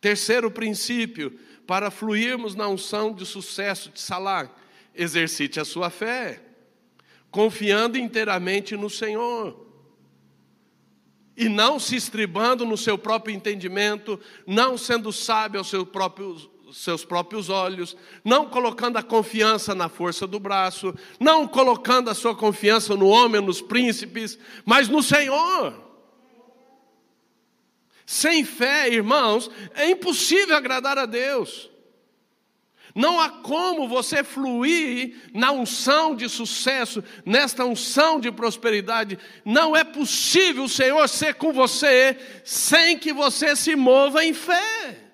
Terceiro 0.00 0.50
princípio, 0.50 1.38
para 1.66 1.90
fluirmos 1.90 2.54
na 2.54 2.68
unção 2.68 3.12
de 3.12 3.26
sucesso 3.26 3.90
de 3.90 4.00
salar, 4.00 4.56
exercite 4.94 5.60
a 5.60 5.64
sua 5.64 5.90
fé, 5.90 6.42
confiando 7.30 7.98
inteiramente 7.98 8.76
no 8.76 8.88
Senhor. 8.88 9.66
E 11.36 11.48
não 11.48 11.78
se 11.78 11.94
estribando 11.94 12.64
no 12.64 12.76
seu 12.76 12.98
próprio 12.98 13.34
entendimento, 13.34 14.18
não 14.46 14.76
sendo 14.76 15.12
sábio 15.12 15.60
aos 15.60 15.68
seus 15.68 15.88
próprios, 15.88 16.48
seus 16.72 17.04
próprios 17.04 17.48
olhos, 17.48 17.96
não 18.24 18.46
colocando 18.46 18.96
a 18.96 19.02
confiança 19.02 19.74
na 19.74 19.88
força 19.88 20.26
do 20.26 20.40
braço, 20.40 20.94
não 21.20 21.46
colocando 21.46 22.10
a 22.10 22.14
sua 22.14 22.34
confiança 22.34 22.96
no 22.96 23.06
homem, 23.06 23.40
nos 23.40 23.60
príncipes, 23.60 24.38
mas 24.64 24.88
no 24.88 25.02
Senhor. 25.02 25.87
Sem 28.10 28.42
fé, 28.42 28.88
irmãos, 28.88 29.50
é 29.74 29.90
impossível 29.90 30.56
agradar 30.56 30.96
a 30.96 31.04
Deus. 31.04 31.68
Não 32.94 33.20
há 33.20 33.28
como 33.28 33.86
você 33.86 34.24
fluir 34.24 35.28
na 35.34 35.52
unção 35.52 36.16
de 36.16 36.26
sucesso, 36.26 37.04
nesta 37.22 37.66
unção 37.66 38.18
de 38.18 38.32
prosperidade. 38.32 39.18
Não 39.44 39.76
é 39.76 39.84
possível 39.84 40.64
o 40.64 40.68
Senhor 40.70 41.06
ser 41.06 41.34
com 41.34 41.52
você 41.52 42.16
sem 42.46 42.98
que 42.98 43.12
você 43.12 43.54
se 43.54 43.76
mova 43.76 44.24
em 44.24 44.32
fé. 44.32 45.07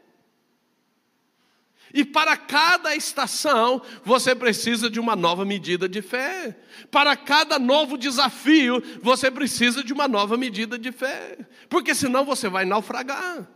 E 1.95 2.05
para 2.05 2.37
cada 2.37 2.97
estação, 2.97 3.81
você 4.05 4.35
precisa 4.35 4.91
de 4.91 4.99
uma 4.99 5.15
nova 5.15 5.45
medida 5.45 5.89
de 5.89 6.03
fé. 6.03 6.59
Para 6.91 7.17
cada 7.17 7.57
novo 7.57 7.97
desafio, 7.97 8.83
você 9.01 9.31
precisa 9.31 9.85
de 9.85 9.93
uma 9.93 10.09
nova 10.09 10.37
medida 10.37 10.77
de 10.77 10.91
fé. 10.91 11.39
Porque 11.69 11.95
senão 11.95 12.25
você 12.25 12.49
vai 12.49 12.65
naufragar. 12.65 13.49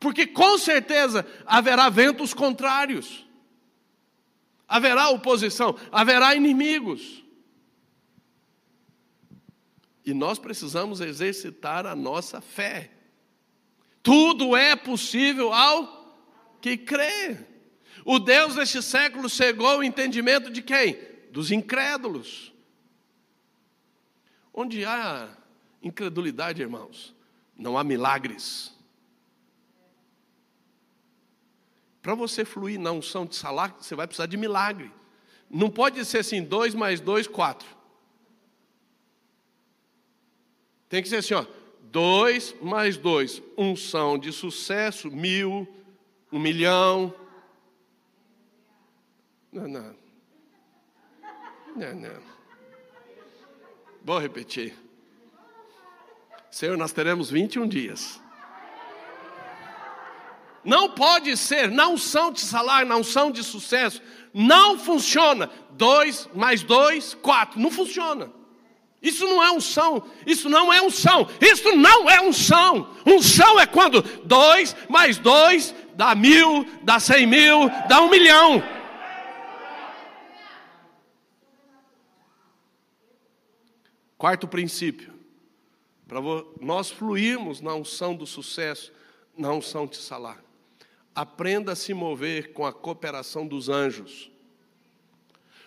Porque 0.00 0.26
com 0.26 0.58
certeza 0.58 1.24
haverá 1.46 1.88
ventos 1.88 2.34
contrários. 2.34 3.24
Haverá 4.66 5.08
oposição, 5.10 5.76
haverá 5.92 6.34
inimigos. 6.34 7.22
E 10.04 10.12
nós 10.12 10.36
precisamos 10.36 11.00
exercitar 11.00 11.86
a 11.86 11.94
nossa 11.94 12.40
fé. 12.40 12.90
Tudo 14.02 14.56
é 14.56 14.74
possível 14.74 15.52
ao 15.52 15.97
que 16.60 16.76
crê. 16.76 17.36
O 18.04 18.18
Deus 18.18 18.54
deste 18.54 18.82
século 18.82 19.28
cegou 19.28 19.78
o 19.78 19.84
entendimento 19.84 20.50
de 20.50 20.62
quem? 20.62 20.98
Dos 21.30 21.50
incrédulos. 21.50 22.52
Onde 24.52 24.84
há 24.84 25.28
incredulidade, 25.82 26.62
irmãos, 26.62 27.14
não 27.56 27.76
há 27.76 27.84
milagres. 27.84 28.72
Para 32.00 32.14
você 32.14 32.44
fluir 32.44 32.80
na 32.80 32.92
unção 32.92 33.26
de 33.26 33.36
salar, 33.36 33.76
você 33.78 33.94
vai 33.94 34.06
precisar 34.06 34.26
de 34.26 34.36
milagre. 34.36 34.90
Não 35.50 35.70
pode 35.70 36.02
ser 36.04 36.18
assim, 36.18 36.42
dois 36.42 36.74
mais 36.74 37.00
dois, 37.00 37.26
quatro. 37.26 37.68
Tem 40.88 41.02
que 41.02 41.08
ser 41.08 41.16
assim, 41.16 41.34
ó, 41.34 41.44
dois 41.82 42.54
mais 42.62 42.96
dois, 42.96 43.42
unção 43.56 44.18
de 44.18 44.32
sucesso, 44.32 45.10
mil, 45.10 45.68
um 46.32 46.38
milhão. 46.38 47.14
Não, 49.52 49.66
não. 49.66 49.96
Não, 51.76 51.94
não. 51.94 52.22
Vou 54.04 54.18
repetir. 54.18 54.74
Senhor, 56.50 56.76
nós 56.76 56.92
teremos 56.92 57.30
21 57.30 57.68
dias. 57.68 58.20
Não 60.64 60.90
pode 60.90 61.36
ser, 61.36 61.70
na 61.70 61.88
unção 61.88 62.32
de 62.32 62.40
salário, 62.40 62.88
na 62.88 62.96
unção 62.96 63.30
de 63.30 63.42
sucesso, 63.42 64.02
não 64.34 64.78
funciona. 64.78 65.50
Dois 65.70 66.28
mais 66.34 66.62
dois, 66.62 67.14
quatro. 67.14 67.60
Não 67.60 67.70
funciona. 67.70 68.30
Isso 69.00 69.24
não 69.26 69.42
é 69.42 69.50
unção, 69.52 70.02
isso 70.26 70.48
não 70.48 70.72
é 70.72 70.82
unção, 70.82 71.28
isso 71.40 71.76
não 71.76 72.10
é 72.10 72.20
unção. 72.20 72.88
Unção 73.06 73.60
é 73.60 73.64
quando 73.64 74.02
dois 74.24 74.74
mais 74.88 75.18
dois 75.18 75.72
dá 75.98 76.14
mil, 76.14 76.64
dá 76.84 77.00
cem 77.00 77.26
mil, 77.26 77.68
dá 77.88 78.00
um 78.00 78.08
milhão. 78.08 78.62
Quarto 84.16 84.46
princípio, 84.46 85.12
para 86.06 86.20
nós 86.60 86.88
fluirmos 86.88 87.60
na 87.60 87.74
unção 87.74 88.14
do 88.14 88.26
sucesso, 88.26 88.92
na 89.36 89.52
unção 89.52 89.88
de 89.88 89.96
salário. 89.96 90.44
Aprenda 91.12 91.72
a 91.72 91.76
se 91.76 91.92
mover 91.92 92.52
com 92.52 92.64
a 92.64 92.72
cooperação 92.72 93.44
dos 93.44 93.68
anjos. 93.68 94.30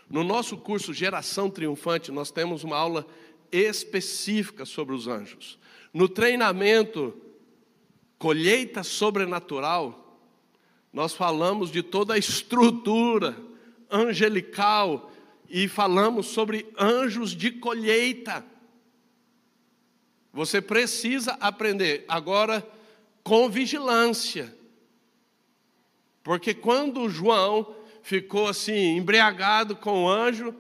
No 0.10 0.24
nosso 0.24 0.58
curso 0.58 0.94
Geração 0.94 1.50
Triunfante, 1.50 2.10
nós 2.10 2.32
temos 2.32 2.64
uma 2.64 2.78
aula 2.78 3.06
específica 3.52 4.64
sobre 4.64 4.96
os 4.96 5.10
anjos. 5.10 5.60
No 5.94 6.08
treinamento 6.08 7.14
Colheita 8.18 8.82
Sobrenatural, 8.82 10.02
nós 10.94 11.14
falamos 11.14 11.72
de 11.72 11.82
toda 11.82 12.16
a 12.16 12.18
estrutura 12.18 13.38
angelical 13.90 15.12
e 15.50 15.68
falamos 15.68 16.28
sobre 16.28 16.68
anjos 16.78 17.32
de 17.32 17.52
colheita. 17.52 18.46
Você 20.34 20.62
precisa 20.62 21.32
aprender 21.34 22.06
agora 22.08 22.66
com 23.24 23.50
vigilância. 23.50 24.56
Porque 26.24 26.54
quando 26.54 27.10
João 27.10 27.76
ficou 28.02 28.48
assim, 28.48 28.98
embriagado 28.98 29.76
com 29.76 30.06
o 30.06 30.10
anjo, 30.10 30.56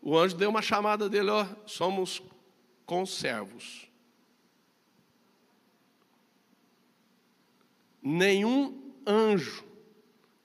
o 0.00 0.16
anjo 0.16 0.36
deu 0.36 0.50
uma 0.50 0.62
chamada 0.62 1.08
dele, 1.08 1.30
ó, 1.30 1.46
somos 1.66 2.22
conservos. 2.84 3.88
Nenhum 8.02 8.92
anjo 9.06 9.63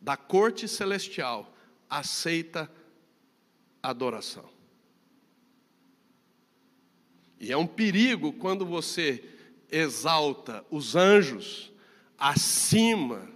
da 0.09 0.17
corte 0.17 0.67
celestial 0.67 1.53
aceita 1.87 2.67
adoração. 3.79 4.49
E 7.39 7.51
é 7.51 7.55
um 7.55 7.67
perigo 7.67 8.33
quando 8.33 8.65
você 8.65 9.23
exalta 9.69 10.65
os 10.71 10.95
anjos 10.95 11.71
acima 12.17 13.29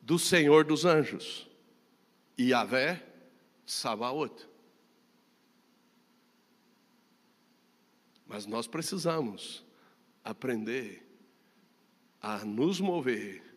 do 0.00 0.16
Senhor 0.16 0.64
dos 0.64 0.84
anjos, 0.84 1.50
Yahvé 2.38 3.04
Sabaoth. 3.66 4.46
Mas 8.28 8.46
nós 8.46 8.68
precisamos 8.68 9.64
aprender 10.22 11.04
a 12.20 12.44
nos 12.44 12.78
mover 12.78 13.51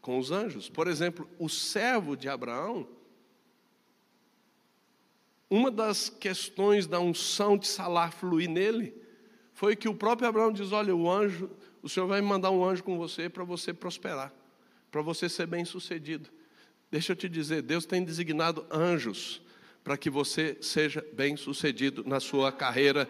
com 0.00 0.18
os 0.18 0.30
anjos. 0.30 0.68
Por 0.68 0.86
exemplo, 0.86 1.28
o 1.38 1.48
servo 1.48 2.16
de 2.16 2.28
Abraão, 2.28 2.88
uma 5.50 5.70
das 5.70 6.08
questões 6.08 6.86
da 6.86 7.00
unção 7.00 7.56
de 7.56 7.66
salar 7.66 8.12
fluir 8.12 8.48
nele, 8.48 8.94
foi 9.54 9.74
que 9.74 9.88
o 9.88 9.94
próprio 9.94 10.28
Abraão 10.28 10.52
diz: 10.52 10.72
Olha, 10.72 10.94
o 10.94 11.10
anjo, 11.10 11.50
o 11.82 11.88
Senhor 11.88 12.06
vai 12.06 12.20
mandar 12.20 12.50
um 12.50 12.64
anjo 12.64 12.84
com 12.84 12.96
você 12.96 13.28
para 13.28 13.44
você 13.44 13.72
prosperar, 13.72 14.32
para 14.90 15.02
você 15.02 15.28
ser 15.28 15.46
bem 15.46 15.64
sucedido. 15.64 16.30
Deixa 16.90 17.12
eu 17.12 17.16
te 17.16 17.28
dizer, 17.28 17.62
Deus 17.62 17.84
tem 17.84 18.02
designado 18.02 18.66
anjos 18.70 19.42
para 19.84 19.96
que 19.96 20.10
você 20.10 20.56
seja 20.60 21.04
bem 21.12 21.36
sucedido 21.36 22.04
na 22.06 22.20
sua 22.20 22.52
carreira 22.52 23.08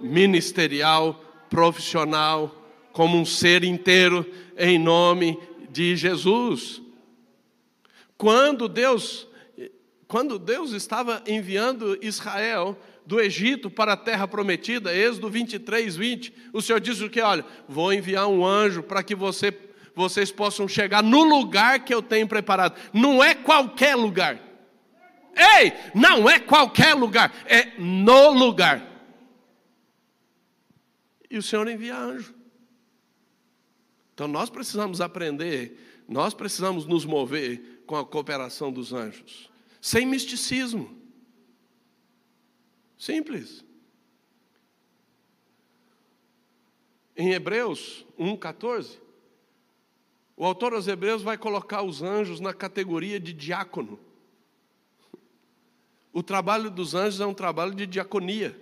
ministerial, 0.00 1.22
profissional, 1.48 2.66
como 2.92 3.18
um 3.18 3.24
ser 3.24 3.64
inteiro, 3.64 4.24
em 4.56 4.78
nome 4.78 5.38
de 5.76 5.94
Jesus. 5.94 6.80
Quando 8.16 8.66
Deus, 8.66 9.28
quando 10.08 10.38
Deus 10.38 10.72
estava 10.72 11.22
enviando 11.26 11.98
Israel 12.02 12.78
do 13.04 13.20
Egito 13.20 13.70
para 13.70 13.92
a 13.92 13.96
terra 13.96 14.26
prometida, 14.26 14.96
Êxodo 14.96 15.28
23, 15.28 15.94
20, 15.94 16.32
o 16.54 16.62
Senhor 16.62 16.80
diz 16.80 17.00
o 17.02 17.10
que? 17.10 17.20
Olha, 17.20 17.44
vou 17.68 17.92
enviar 17.92 18.26
um 18.26 18.44
anjo 18.44 18.82
para 18.82 19.02
que 19.02 19.14
você, 19.14 19.56
vocês 19.94 20.32
possam 20.32 20.66
chegar 20.66 21.02
no 21.02 21.22
lugar 21.22 21.84
que 21.84 21.92
eu 21.92 22.00
tenho 22.00 22.26
preparado. 22.26 22.80
Não 22.92 23.22
é 23.22 23.34
qualquer 23.34 23.94
lugar. 23.94 24.40
Ei, 25.36 25.74
não 25.94 26.28
é 26.28 26.38
qualquer 26.38 26.94
lugar, 26.94 27.30
é 27.44 27.78
no 27.78 28.30
lugar. 28.30 28.82
E 31.30 31.36
o 31.36 31.42
Senhor 31.42 31.68
envia 31.68 31.94
anjo. 31.94 32.35
Então 34.16 34.26
nós 34.26 34.48
precisamos 34.48 35.02
aprender, 35.02 35.78
nós 36.08 36.32
precisamos 36.32 36.86
nos 36.86 37.04
mover 37.04 37.82
com 37.86 37.96
a 37.96 38.04
cooperação 38.04 38.72
dos 38.72 38.94
anjos, 38.94 39.50
sem 39.78 40.06
misticismo. 40.06 40.96
Simples. 42.96 43.62
Em 47.14 47.32
Hebreus 47.32 48.06
1,14, 48.18 48.98
o 50.34 50.46
autor 50.46 50.72
aos 50.72 50.88
Hebreus 50.88 51.20
vai 51.20 51.36
colocar 51.36 51.82
os 51.82 52.00
anjos 52.00 52.40
na 52.40 52.54
categoria 52.54 53.20
de 53.20 53.34
diácono. 53.34 54.00
O 56.10 56.22
trabalho 56.22 56.70
dos 56.70 56.94
anjos 56.94 57.20
é 57.20 57.26
um 57.26 57.34
trabalho 57.34 57.74
de 57.74 57.86
diaconia. 57.86 58.58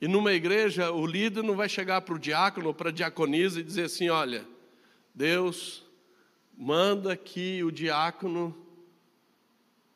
E 0.00 0.06
numa 0.06 0.32
igreja, 0.32 0.92
o 0.92 1.06
líder 1.06 1.42
não 1.42 1.56
vai 1.56 1.68
chegar 1.68 2.02
para 2.02 2.14
o 2.14 2.18
diácono 2.18 2.68
ou 2.68 2.74
para 2.74 2.90
a 2.90 2.92
diaconisa 2.92 3.60
e 3.60 3.64
dizer 3.64 3.84
assim: 3.84 4.08
olha, 4.08 4.46
Deus 5.14 5.84
manda 6.56 7.16
que 7.16 7.64
o 7.64 7.70
diácono 7.70 8.56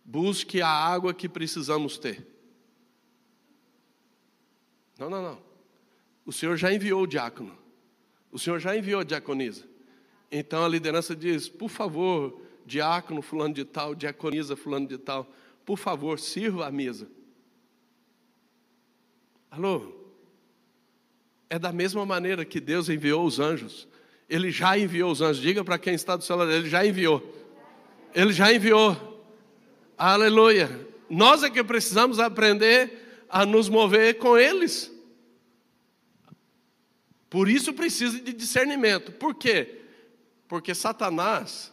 busque 0.05 0.63
a 0.63 0.69
água 0.69 1.13
que 1.13 1.29
precisamos 1.29 1.99
ter. 1.99 2.27
Não, 4.99 5.09
não, 5.09 5.23
não. 5.23 5.43
O 6.25 6.33
Senhor 6.33 6.57
já 6.57 6.73
enviou 6.73 7.03
o 7.03 7.07
diácono. 7.07 7.57
O 8.33 8.39
Senhor 8.39 8.59
já 8.59 8.77
enviou 8.77 9.01
a 9.01 9.05
diaconisa. 9.05 9.67
Então 10.31 10.65
a 10.65 10.69
liderança 10.69 11.15
diz: 11.15 11.49
por 11.49 11.69
favor, 11.69 12.41
diácono 12.65 13.21
fulano 13.21 13.53
de 13.53 13.65
tal, 13.65 13.95
diaconisa 13.95 14.57
fulano 14.57 14.87
de 14.87 14.97
tal, 14.97 15.31
por 15.65 15.77
favor, 15.77 16.19
sirva 16.19 16.67
a 16.67 16.71
mesa. 16.71 17.09
Alô? 19.51 19.93
É 21.49 21.59
da 21.59 21.73
mesma 21.73 22.07
maneira 22.07 22.45
que 22.45 22.61
Deus 22.61 22.89
enviou 22.89 23.25
os 23.25 23.41
anjos. 23.41 23.89
Ele 24.29 24.51
já 24.51 24.79
enviou 24.79 25.11
os 25.11 25.21
anjos. 25.21 25.43
Diga 25.43 25.65
para 25.65 25.79
quem 25.79 25.95
está 25.95 26.15
do 26.17 26.23
seu 26.23 26.37
lado, 26.37 26.53
ele 26.53 26.69
já 26.69 26.87
enviou. 26.87 27.21
Ele 28.15 28.33
já 28.33 28.53
enviou. 28.53 29.27
Aleluia. 29.99 30.89
Nós 31.09 31.43
é 31.43 31.51
que 31.51 31.63
precisamos 31.65 32.21
aprender 32.21 33.25
a 33.29 33.45
nos 33.45 33.69
mover 33.69 34.19
com 34.19 34.39
eles. 34.39 34.93
Por 37.29 37.49
isso 37.49 37.73
precisa 37.73 38.21
de 38.21 38.33
discernimento. 38.33 39.11
Por 39.13 39.35
quê? 39.35 39.81
Porque 40.47 40.75
Satanás 40.75 41.73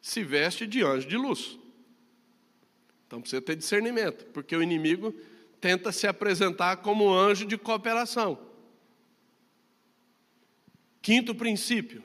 se 0.00 0.24
veste 0.24 0.66
de 0.66 0.82
anjo 0.82 1.06
de 1.06 1.16
luz. 1.16 1.58
Então 3.06 3.20
precisa 3.20 3.42
ter 3.42 3.56
discernimento, 3.56 4.24
porque 4.26 4.54
o 4.54 4.62
inimigo 4.62 5.14
tenta 5.60 5.92
se 5.92 6.06
apresentar 6.06 6.78
como 6.78 7.12
anjo 7.12 7.44
de 7.44 7.58
cooperação. 7.58 8.38
Quinto 11.02 11.34
princípio: 11.34 12.02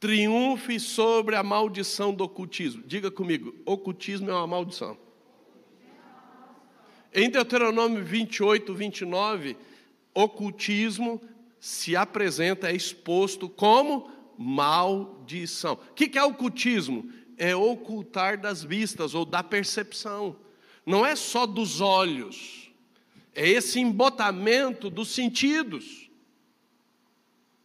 triunfe 0.00 0.80
sobre 0.80 1.36
a 1.36 1.42
maldição 1.42 2.12
do 2.12 2.24
ocultismo. 2.24 2.82
Diga 2.86 3.10
comigo: 3.10 3.54
ocultismo 3.64 4.30
é 4.30 4.34
uma 4.34 4.46
maldição. 4.46 4.98
Em 7.14 7.28
Deuteronômio 7.28 8.02
28, 8.02 8.74
29, 8.74 9.56
ocultismo 10.14 11.20
se 11.60 11.94
apresenta, 11.94 12.70
é 12.70 12.74
exposto 12.74 13.48
como 13.48 14.10
maldição. 14.38 15.74
O 15.74 15.94
que 15.94 16.18
é 16.18 16.24
ocultismo? 16.24 17.08
É 17.36 17.54
ocultar 17.54 18.40
das 18.40 18.62
vistas 18.62 19.14
ou 19.14 19.24
da 19.24 19.42
percepção 19.42 20.36
não 20.84 21.04
é 21.06 21.14
só 21.14 21.46
dos 21.46 21.80
olhos, 21.80 22.72
é 23.34 23.48
esse 23.48 23.80
embotamento 23.80 24.90
dos 24.90 25.08
sentidos. 25.08 26.10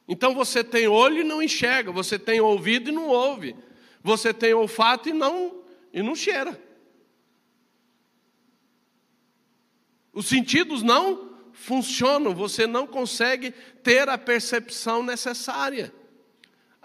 Então 0.07 0.33
você 0.33 0.63
tem 0.63 0.87
olho 0.87 1.19
e 1.19 1.23
não 1.23 1.41
enxerga, 1.41 1.91
você 1.91 2.17
tem 2.17 2.39
ouvido 2.39 2.89
e 2.89 2.93
não 2.93 3.07
ouve, 3.09 3.55
você 4.01 4.33
tem 4.33 4.53
olfato 4.53 5.09
e 5.09 5.13
não 5.13 5.63
e 5.91 6.01
não 6.01 6.15
cheira. 6.15 6.61
Os 10.13 10.27
sentidos 10.27 10.81
não 10.81 11.35
funcionam, 11.51 12.33
você 12.33 12.65
não 12.65 12.87
consegue 12.87 13.51
ter 13.83 14.07
a 14.07 14.17
percepção 14.17 15.03
necessária. 15.03 15.93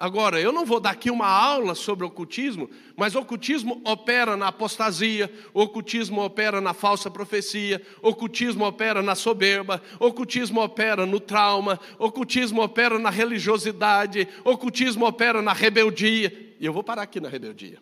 Agora, 0.02 0.40
eu 0.40 0.50
não 0.50 0.66
vou 0.66 0.80
dar 0.80 0.90
aqui 0.90 1.12
uma 1.12 1.28
aula 1.28 1.76
sobre 1.76 2.04
ocultismo, 2.04 2.68
mas 2.96 3.14
ocultismo 3.14 3.80
opera 3.84 4.36
na 4.36 4.48
apostasia, 4.48 5.32
ocultismo 5.54 6.20
opera 6.20 6.60
na 6.60 6.74
falsa 6.74 7.08
profecia, 7.08 7.80
ocultismo 8.02 8.64
opera 8.64 9.00
na 9.00 9.14
soberba, 9.14 9.80
ocultismo 10.00 10.60
opera 10.60 11.06
no 11.06 11.20
trauma, 11.20 11.78
ocultismo 12.00 12.62
opera 12.62 12.98
na 12.98 13.10
religiosidade, 13.10 14.26
ocultismo 14.44 15.06
opera 15.06 15.40
na 15.40 15.52
rebeldia. 15.52 16.52
E 16.58 16.66
eu 16.66 16.72
vou 16.72 16.82
parar 16.82 17.02
aqui 17.02 17.20
na 17.20 17.28
rebeldia. 17.28 17.80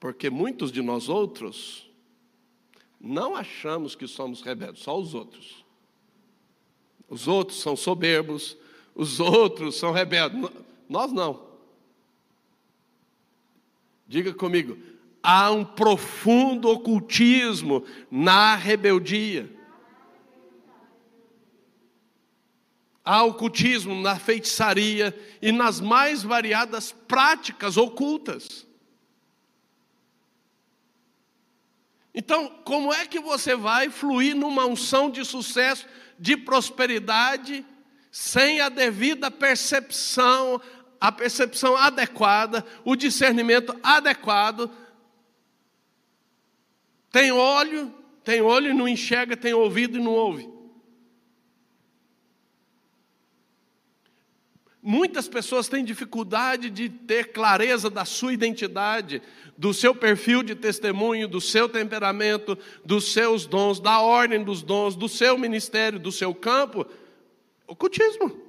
Porque 0.00 0.28
muitos 0.28 0.72
de 0.72 0.82
nós 0.82 1.08
outros 1.08 1.88
não 3.00 3.36
achamos 3.36 3.94
que 3.94 4.08
somos 4.08 4.42
rebeldes, 4.42 4.82
só 4.82 4.98
os 4.98 5.14
outros. 5.14 5.64
Os 7.08 7.28
outros 7.28 7.60
são 7.60 7.76
soberbos, 7.76 8.56
os 8.96 9.20
outros 9.20 9.76
são 9.76 9.92
rebeldes. 9.92 10.50
Nós 10.88 11.12
não. 11.12 11.46
Diga 14.08 14.32
comigo, 14.32 14.78
há 15.22 15.50
um 15.50 15.64
profundo 15.64 16.68
ocultismo 16.68 17.84
na 18.10 18.56
rebeldia. 18.56 19.54
Há 23.04 23.22
ocultismo 23.22 23.94
na 24.00 24.18
feitiçaria 24.18 25.14
e 25.42 25.52
nas 25.52 25.80
mais 25.80 26.22
variadas 26.22 26.90
práticas 26.90 27.76
ocultas. 27.76 28.66
Então, 32.14 32.48
como 32.64 32.94
é 32.94 33.06
que 33.06 33.20
você 33.20 33.54
vai 33.54 33.90
fluir 33.90 34.34
numa 34.34 34.64
unção 34.64 35.10
de 35.10 35.22
sucesso, 35.22 35.86
de 36.18 36.34
prosperidade, 36.34 37.64
sem 38.18 38.62
a 38.62 38.70
devida 38.70 39.30
percepção, 39.30 40.58
a 40.98 41.12
percepção 41.12 41.76
adequada, 41.76 42.64
o 42.82 42.96
discernimento 42.96 43.78
adequado. 43.82 44.70
Tem 47.12 47.30
olho, 47.30 47.92
tem 48.24 48.40
olho 48.40 48.70
e 48.70 48.72
não 48.74 48.88
enxerga, 48.88 49.36
tem 49.36 49.52
ouvido 49.52 49.98
e 49.98 50.02
não 50.02 50.12
ouve. 50.12 50.48
Muitas 54.82 55.28
pessoas 55.28 55.68
têm 55.68 55.84
dificuldade 55.84 56.70
de 56.70 56.88
ter 56.88 57.32
clareza 57.32 57.90
da 57.90 58.06
sua 58.06 58.32
identidade, 58.32 59.20
do 59.58 59.74
seu 59.74 59.94
perfil 59.94 60.42
de 60.42 60.54
testemunho, 60.54 61.28
do 61.28 61.40
seu 61.40 61.68
temperamento, 61.68 62.56
dos 62.82 63.12
seus 63.12 63.44
dons, 63.44 63.78
da 63.78 64.00
ordem 64.00 64.42
dos 64.42 64.62
dons, 64.62 64.96
do 64.96 65.06
seu 65.06 65.36
ministério, 65.36 65.98
do 65.98 66.10
seu 66.10 66.34
campo, 66.34 66.86
Ocultismo. 67.66 68.46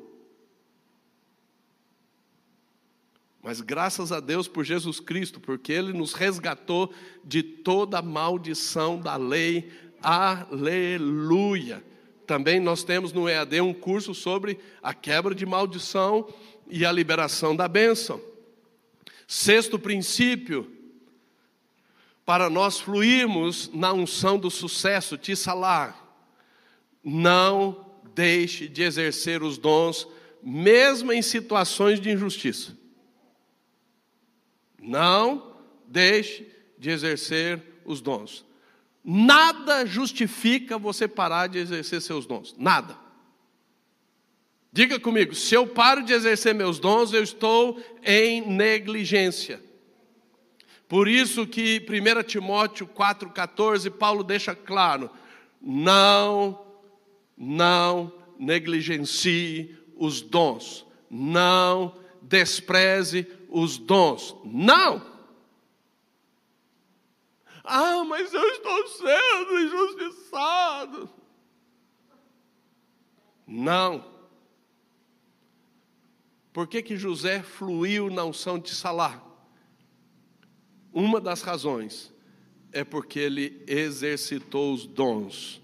Mas 3.41 3.61
graças 3.61 4.11
a 4.11 4.20
Deus 4.20 4.47
por 4.47 4.65
Jesus 4.65 4.99
Cristo, 4.99 5.39
porque 5.39 5.72
Ele 5.72 5.93
nos 5.93 6.13
resgatou 6.13 6.93
de 7.24 7.41
toda 7.41 8.01
maldição 8.01 8.99
da 8.99 9.15
lei. 9.15 9.72
Aleluia. 10.01 11.82
Também 12.26 12.59
nós 12.59 12.84
temos 12.84 13.13
no 13.13 13.30
EAD 13.30 13.61
um 13.61 13.74
curso 13.74 14.13
sobre 14.13 14.59
a 14.84 14.93
quebra 14.93 15.34
de 15.34 15.45
maldição 15.45 16.28
e 16.70 16.86
a 16.86 16.91
liberação 16.91 17.55
da 17.55 17.70
bênção. 17.70 18.22
Sexto 19.26 19.80
princípio, 19.80 20.70
para 22.26 22.49
nós 22.49 22.82
fluirmos 22.82 23.72
na 23.74 23.93
unção 23.93 24.38
do 24.38 24.51
sucesso, 24.51 25.18
tissalar, 25.18 25.97
não 27.01 27.87
deixe 28.18 28.68
de 28.68 28.82
exercer 28.82 29.43
os 29.43 29.59
dons, 29.59 30.07
mesmo 30.41 31.13
em 31.13 31.22
situações 31.22 31.99
de 31.99 32.09
injustiça. 32.09 32.76
Não 34.82 35.55
deixe 35.86 36.51
de 36.80 36.89
exercer 36.89 37.61
os 37.86 38.01
dons. 38.01 38.43
Nada 39.05 39.86
justifica 39.86 40.80
você 40.80 41.07
parar 41.07 41.45
de 41.45 41.59
exercer 41.59 42.01
seus 42.01 42.26
dons. 42.26 42.55
Nada. 42.57 42.97
Diga 44.74 44.99
comigo, 44.99 45.36
se 45.36 45.53
eu 45.53 45.68
paro 45.68 46.03
de 46.03 46.11
exercer 46.11 46.55
meus 46.55 46.80
dons, 46.80 47.13
eu 47.13 47.22
estou 47.22 47.80
em 48.03 48.41
negligência. 48.41 49.61
Por 50.88 51.07
isso 51.07 51.45
que 51.45 51.86
1 51.88 52.24
Timóteo 52.24 52.88
4,14, 52.88 53.91
Paulo 53.91 54.24
deixa 54.24 54.55
claro: 54.55 55.09
não 55.61 56.66
não 57.38 58.12
negligencie 58.40 59.78
os 59.96 60.22
dons, 60.22 60.86
não 61.10 61.98
despreze 62.22 63.28
os 63.50 63.78
dons, 63.78 64.36
não. 64.44 65.06
Ah, 67.64 68.04
mas 68.06 68.34
eu 68.34 68.48
estou 68.50 68.88
sendo 68.88 69.60
injustiçado. 69.60 71.10
Não. 73.46 74.04
Por 76.52 76.68
que, 76.68 76.82
que 76.82 76.98
José 76.98 77.44
fluiu 77.44 78.10
na 78.10 78.24
unção 78.24 78.58
de 78.58 78.74
Salá? 78.74 79.28
uma 80.98 81.22
das 81.22 81.44
razões 81.44 82.12
é 82.72 82.84
porque 82.84 83.20
ele 83.20 83.64
exercitou 83.68 84.74
os 84.74 84.88
dons, 84.88 85.62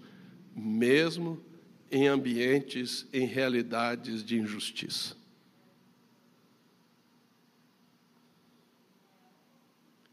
mesmo 0.54 1.42
em 1.90 2.08
ambientes, 2.08 3.06
em 3.12 3.26
realidades 3.26 4.24
de 4.24 4.38
injustiça. 4.38 5.16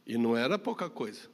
E 0.05 0.17
não 0.17 0.36
era 0.36 0.59
pouca 0.59 0.89
coisa. 0.89 1.30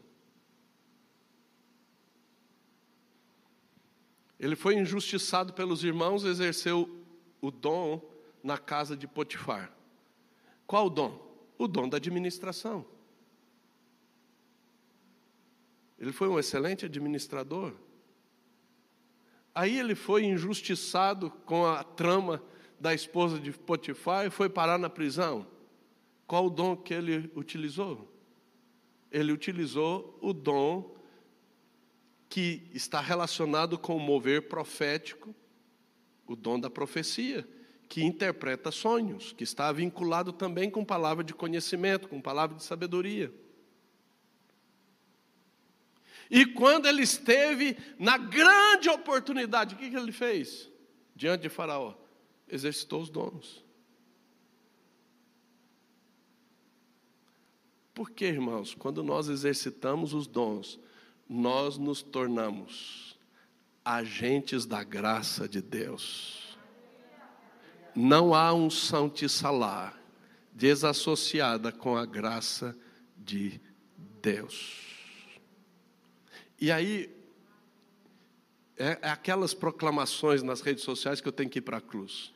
Ele 4.40 4.56
foi 4.56 4.76
injustiçado 4.76 5.54
pelos 5.54 5.84
irmãos, 5.84 6.24
exerceu 6.24 7.04
o 7.42 7.50
dom 7.50 8.02
na 8.44 8.58
casa 8.58 8.96
de 8.96 9.08
Potifar. 9.08 9.72
Qual 10.66 10.88
o 10.88 10.90
dom? 10.90 11.28
O 11.58 11.68
dom 11.68 11.90
da 11.90 11.98
administração. 11.98 12.86
Ele 15.98 16.12
foi 16.12 16.28
um 16.28 16.38
excelente 16.38 16.86
administrador. 16.86 17.74
Aí 19.58 19.80
ele 19.80 19.96
foi 19.96 20.24
injustiçado 20.24 21.32
com 21.44 21.66
a 21.66 21.84
trama 21.84 22.44
da 22.80 22.94
esposa 22.94 23.40
de 23.40 23.52
Potifar 23.52 24.24
e 24.24 24.30
foi 24.30 24.48
parar 24.48 24.78
na 24.78 24.88
prisão. 24.88 25.48
Qual 26.28 26.46
o 26.46 26.50
dom 26.52 26.78
que 26.78 26.94
ele 26.94 27.32
utilizou? 27.36 28.08
Ele 29.12 29.32
utilizou 29.32 30.16
o 30.22 30.32
dom 30.32 30.96
que 32.30 32.70
está 32.72 33.02
relacionado 33.02 33.80
com 33.80 33.98
o 33.98 34.00
mover 34.00 34.48
profético, 34.48 35.34
o 36.28 36.36
dom 36.36 36.60
da 36.60 36.70
profecia, 36.70 37.44
que 37.90 38.04
interpreta 38.04 38.70
sonhos, 38.70 39.34
que 39.34 39.44
está 39.44 39.72
vinculado 39.72 40.32
também 40.32 40.70
com 40.70 40.86
palavra 40.86 41.24
de 41.24 41.34
conhecimento, 41.34 42.08
com 42.08 42.22
palavra 42.22 42.56
de 42.56 42.64
sabedoria. 42.64 43.34
E 46.30 46.46
quando 46.46 46.88
ele 46.88 47.04
esteve 47.04 47.78
na 47.98 48.18
grande 48.18 48.90
oportunidade, 48.90 49.76
o 49.76 49.78
que, 49.78 49.90
que 49.90 49.96
ele 49.96 50.12
fez? 50.12 50.70
Diante 51.16 51.44
de 51.44 51.50
Faraó, 51.50 51.96
exercitou 52.48 53.02
os 53.02 53.10
dons. 53.10 53.66
Porque, 57.94 58.26
irmãos, 58.26 58.76
quando 58.76 59.04
nós 59.04 59.28
exercitamos 59.28 60.14
os 60.14 60.28
dons, 60.28 60.80
nós 61.28 61.78
nos 61.78 62.02
tornamos 62.02 63.18
agentes 63.84 64.66
da 64.66 64.84
graça 64.84 65.48
de 65.48 65.62
Deus. 65.62 66.58
Não 67.96 68.36
há 68.36 68.54
unção 68.54 69.10
tissalar 69.10 70.00
desassociada 70.54 71.72
com 71.72 71.96
a 71.96 72.06
graça 72.06 72.78
de 73.16 73.62
Deus. 74.22 74.87
E 76.60 76.72
aí, 76.72 77.10
é, 78.78 79.00
é 79.02 79.10
aquelas 79.10 79.54
proclamações 79.54 80.44
nas 80.44 80.62
redes 80.62 80.84
sociais 80.84 81.20
que 81.22 81.28
eu 81.28 81.32
tenho 81.32 81.50
que 81.50 81.60
ir 81.60 81.64
para 81.64 81.78
a 81.78 81.82
cruz. 81.82 82.34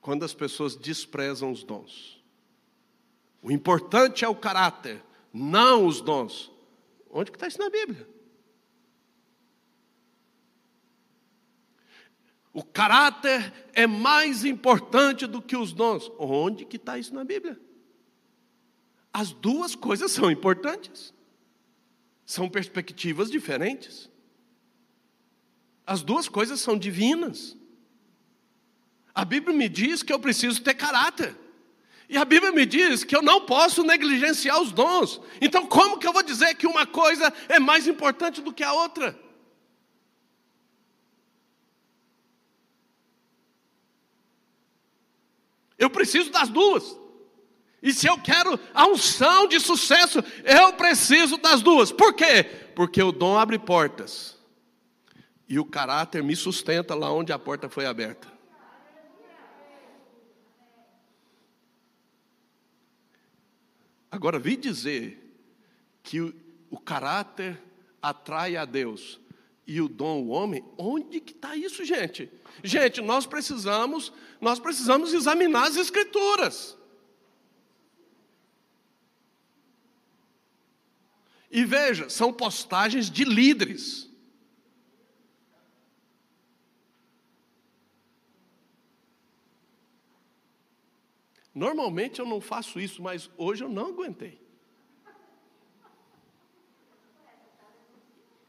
Quando 0.00 0.24
as 0.24 0.34
pessoas 0.34 0.76
desprezam 0.76 1.50
os 1.50 1.62
dons. 1.62 2.22
O 3.42 3.50
importante 3.50 4.24
é 4.24 4.28
o 4.28 4.34
caráter, 4.34 5.02
não 5.32 5.86
os 5.86 6.00
dons. 6.00 6.50
Onde 7.10 7.30
que 7.30 7.36
está 7.36 7.46
isso 7.46 7.58
na 7.58 7.70
Bíblia? 7.70 8.08
O 12.52 12.64
caráter 12.64 13.52
é 13.72 13.86
mais 13.86 14.44
importante 14.44 15.26
do 15.26 15.40
que 15.40 15.56
os 15.56 15.72
dons. 15.72 16.10
Onde 16.18 16.64
que 16.64 16.76
está 16.76 16.98
isso 16.98 17.14
na 17.14 17.24
Bíblia? 17.24 17.60
As 19.12 19.32
duas 19.32 19.74
coisas 19.74 20.10
são 20.10 20.30
importantes. 20.30 21.14
São 22.28 22.46
perspectivas 22.46 23.30
diferentes. 23.30 24.10
As 25.86 26.02
duas 26.02 26.28
coisas 26.28 26.60
são 26.60 26.78
divinas. 26.78 27.56
A 29.14 29.24
Bíblia 29.24 29.56
me 29.56 29.66
diz 29.66 30.02
que 30.02 30.12
eu 30.12 30.18
preciso 30.18 30.62
ter 30.62 30.74
caráter. 30.74 31.34
E 32.06 32.18
a 32.18 32.26
Bíblia 32.26 32.52
me 32.52 32.66
diz 32.66 33.02
que 33.02 33.16
eu 33.16 33.22
não 33.22 33.46
posso 33.46 33.82
negligenciar 33.82 34.60
os 34.60 34.72
dons. 34.72 35.22
Então, 35.40 35.66
como 35.66 35.98
que 35.98 36.06
eu 36.06 36.12
vou 36.12 36.22
dizer 36.22 36.54
que 36.56 36.66
uma 36.66 36.86
coisa 36.86 37.32
é 37.48 37.58
mais 37.58 37.88
importante 37.88 38.42
do 38.42 38.52
que 38.52 38.62
a 38.62 38.74
outra? 38.74 39.18
Eu 45.78 45.88
preciso 45.88 46.30
das 46.30 46.50
duas. 46.50 46.94
E 47.82 47.92
se 47.92 48.06
eu 48.06 48.18
quero 48.18 48.58
a 48.74 48.86
unção 48.86 49.46
de 49.46 49.60
sucesso, 49.60 50.18
eu 50.44 50.72
preciso 50.72 51.36
das 51.36 51.62
duas. 51.62 51.92
Por 51.92 52.14
quê? 52.14 52.44
Porque 52.74 53.02
o 53.02 53.12
dom 53.12 53.38
abre 53.38 53.58
portas. 53.58 54.36
E 55.48 55.58
o 55.58 55.64
caráter 55.64 56.22
me 56.22 56.34
sustenta 56.34 56.94
lá 56.94 57.12
onde 57.12 57.32
a 57.32 57.38
porta 57.38 57.68
foi 57.68 57.86
aberta. 57.86 58.28
Agora, 64.10 64.38
vi 64.38 64.56
dizer 64.56 65.24
que 66.02 66.20
o, 66.20 66.34
o 66.70 66.78
caráter 66.78 67.60
atrai 68.00 68.56
a 68.56 68.64
Deus 68.64 69.20
e 69.66 69.82
o 69.82 69.88
dom 69.88 70.22
o 70.22 70.28
homem, 70.28 70.64
onde 70.78 71.20
que 71.20 71.32
está 71.32 71.54
isso, 71.54 71.84
gente? 71.84 72.30
Gente, 72.64 73.02
nós 73.02 73.26
precisamos, 73.26 74.10
nós 74.40 74.58
precisamos 74.58 75.12
examinar 75.12 75.68
as 75.68 75.76
escrituras. 75.76 76.77
E 81.50 81.64
veja, 81.64 82.08
são 82.10 82.32
postagens 82.32 83.10
de 83.10 83.24
líderes. 83.24 84.08
Normalmente 91.54 92.20
eu 92.20 92.26
não 92.26 92.40
faço 92.40 92.78
isso, 92.78 93.02
mas 93.02 93.30
hoje 93.36 93.64
eu 93.64 93.68
não 93.68 93.86
aguentei. 93.86 94.40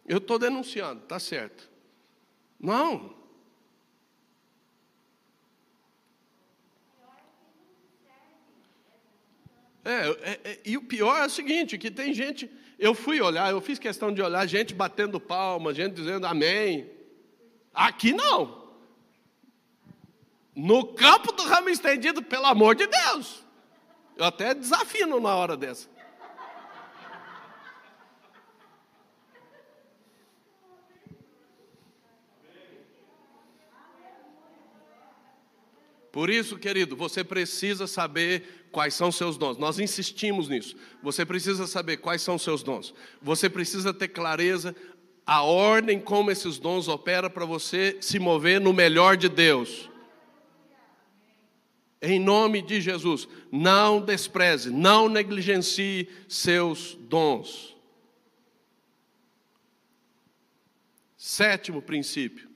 Eu 0.05 0.17
estou 0.17 0.37
denunciando, 0.37 1.01
tá 1.01 1.19
certo. 1.19 1.69
Não. 2.59 3.17
É, 9.83 10.07
é, 10.09 10.39
é, 10.43 10.61
e 10.65 10.77
o 10.77 10.83
pior 10.83 11.17
é 11.17 11.25
o 11.25 11.29
seguinte, 11.29 11.77
que 11.77 11.89
tem 11.89 12.13
gente 12.13 12.47
eu 12.79 12.95
fui 12.95 13.19
olhar, 13.19 13.51
eu 13.51 13.59
fiz 13.59 13.77
questão 13.77 14.11
de 14.13 14.21
olhar 14.21 14.45
gente 14.47 14.73
batendo 14.73 15.19
palma, 15.19 15.73
gente 15.73 15.93
dizendo 15.93 16.25
amém. 16.25 16.89
Aqui 17.73 18.13
não. 18.13 18.69
No 20.55 20.85
campo 20.93 21.31
do 21.33 21.43
ramo 21.43 21.69
estendido, 21.69 22.23
pelo 22.23 22.45
amor 22.45 22.75
de 22.75 22.87
Deus. 22.87 23.43
Eu 24.15 24.25
até 24.25 24.53
desafino 24.53 25.19
na 25.19 25.35
hora 25.35 25.55
dessa. 25.57 25.89
Por 36.19 36.29
isso, 36.29 36.57
querido, 36.57 36.97
você 36.97 37.23
precisa 37.23 37.87
saber 37.87 38.67
quais 38.73 38.93
são 38.93 39.09
seus 39.09 39.37
dons. 39.37 39.57
Nós 39.57 39.79
insistimos 39.79 40.49
nisso. 40.49 40.75
Você 41.01 41.25
precisa 41.25 41.65
saber 41.65 41.95
quais 41.95 42.21
são 42.21 42.37
seus 42.37 42.61
dons. 42.61 42.93
Você 43.21 43.49
precisa 43.49 43.93
ter 43.93 44.09
clareza 44.09 44.75
a 45.25 45.43
ordem 45.43 45.97
como 45.97 46.29
esses 46.29 46.59
dons 46.59 46.89
operam 46.89 47.29
para 47.29 47.45
você 47.45 47.97
se 48.01 48.19
mover 48.19 48.59
no 48.59 48.73
melhor 48.73 49.15
de 49.15 49.29
Deus. 49.29 49.89
Em 52.01 52.19
nome 52.19 52.61
de 52.61 52.81
Jesus, 52.81 53.25
não 53.49 54.01
despreze, 54.01 54.69
não 54.69 55.07
negligencie 55.07 56.09
seus 56.27 56.97
dons. 56.99 57.77
Sétimo 61.15 61.81
princípio: 61.81 62.49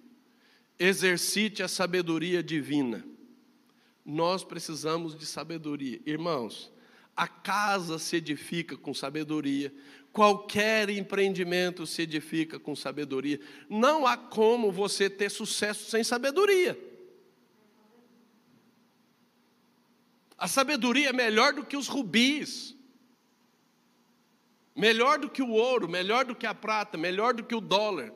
exercite 0.78 1.64
a 1.64 1.70
sabedoria 1.70 2.44
divina. 2.44 3.13
Nós 4.06 4.44
precisamos 4.44 5.16
de 5.16 5.26
sabedoria. 5.26 6.02
Irmãos, 6.06 6.72
a 7.16 7.28
casa 7.28 8.00
se 8.00 8.18
edifica 8.18 8.76
com 8.76 8.94
sabedoria, 8.94 9.74
qualquer 10.12 10.90
empreendimento 10.90 11.86
se 11.86 12.02
edifica 12.02 12.60
com 12.60 12.76
sabedoria. 12.76 13.40
Não 13.70 14.06
há 14.06 14.18
como 14.18 14.72
você 14.72 15.10
ter 15.10 15.30
sucesso 15.30 15.90
sem 15.90 16.04
sabedoria. 16.04 16.78
A 20.38 20.48
sabedoria 20.48 21.10
é 21.10 21.14
melhor 21.14 21.54
do 21.54 21.66
que 21.66 21.78
os 21.78 21.88
rubis, 21.88 22.76
melhor 24.76 25.20
do 25.20 25.30
que 25.30 25.42
o 25.42 25.52
ouro, 25.52 25.88
melhor 25.88 26.26
do 26.26 26.36
que 26.36 26.46
a 26.46 26.54
prata, 26.54 26.98
melhor 26.98 27.34
do 27.34 27.44
que 27.44 27.56
o 27.56 27.62
dólar. 27.62 28.12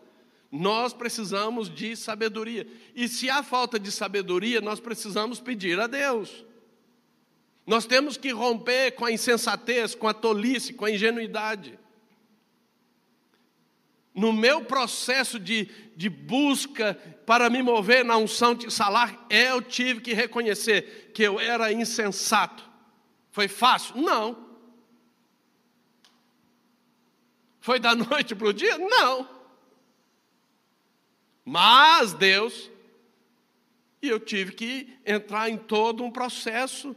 Nós 0.52 0.94
precisamos 0.94 1.70
de 1.70 1.96
sabedoria. 1.96 2.66
E 2.96 3.08
se 3.08 3.30
há 3.30 3.44
falta 3.44 3.78
de 3.78 3.92
sabedoria, 3.92 4.62
nós 4.62 4.80
precisamos 4.80 5.40
pedir 5.40 5.80
a 5.80 5.88
Deus. 5.88 6.46
Nós 7.66 7.86
temos 7.86 8.16
que 8.16 8.32
romper 8.32 8.92
com 8.92 9.04
a 9.04 9.12
insensatez, 9.12 9.94
com 9.94 10.08
a 10.08 10.14
tolice, 10.14 10.74
com 10.74 10.86
a 10.86 10.92
ingenuidade. 10.92 11.78
No 14.16 14.32
meu 14.32 14.64
processo 14.64 15.38
de, 15.38 15.70
de 15.96 16.10
busca 16.10 16.96
para 17.26 17.50
me 17.50 17.62
mover 17.62 18.06
na 18.06 18.16
unção 18.18 18.56
de 18.56 18.72
salar, 18.72 19.28
eu 19.30 19.62
tive 19.62 20.00
que 20.00 20.14
reconhecer 20.14 21.12
que 21.14 21.22
eu 21.22 21.40
era 21.40 21.72
insensato. 21.72 22.68
Foi 23.32 23.50
fácil? 23.50 23.98
Não. 23.98 24.48
Foi 27.60 27.80
da 27.80 27.94
noite 27.94 28.34
para 28.34 28.48
o 28.48 28.54
dia? 28.54 28.78
Não. 28.78 29.37
Mas 31.50 32.12
Deus, 32.12 32.70
e 34.02 34.10
eu 34.10 34.20
tive 34.20 34.52
que 34.52 35.00
entrar 35.06 35.50
em 35.50 35.58
todo 35.58 36.04
um 36.04 36.12
processo 36.12 36.94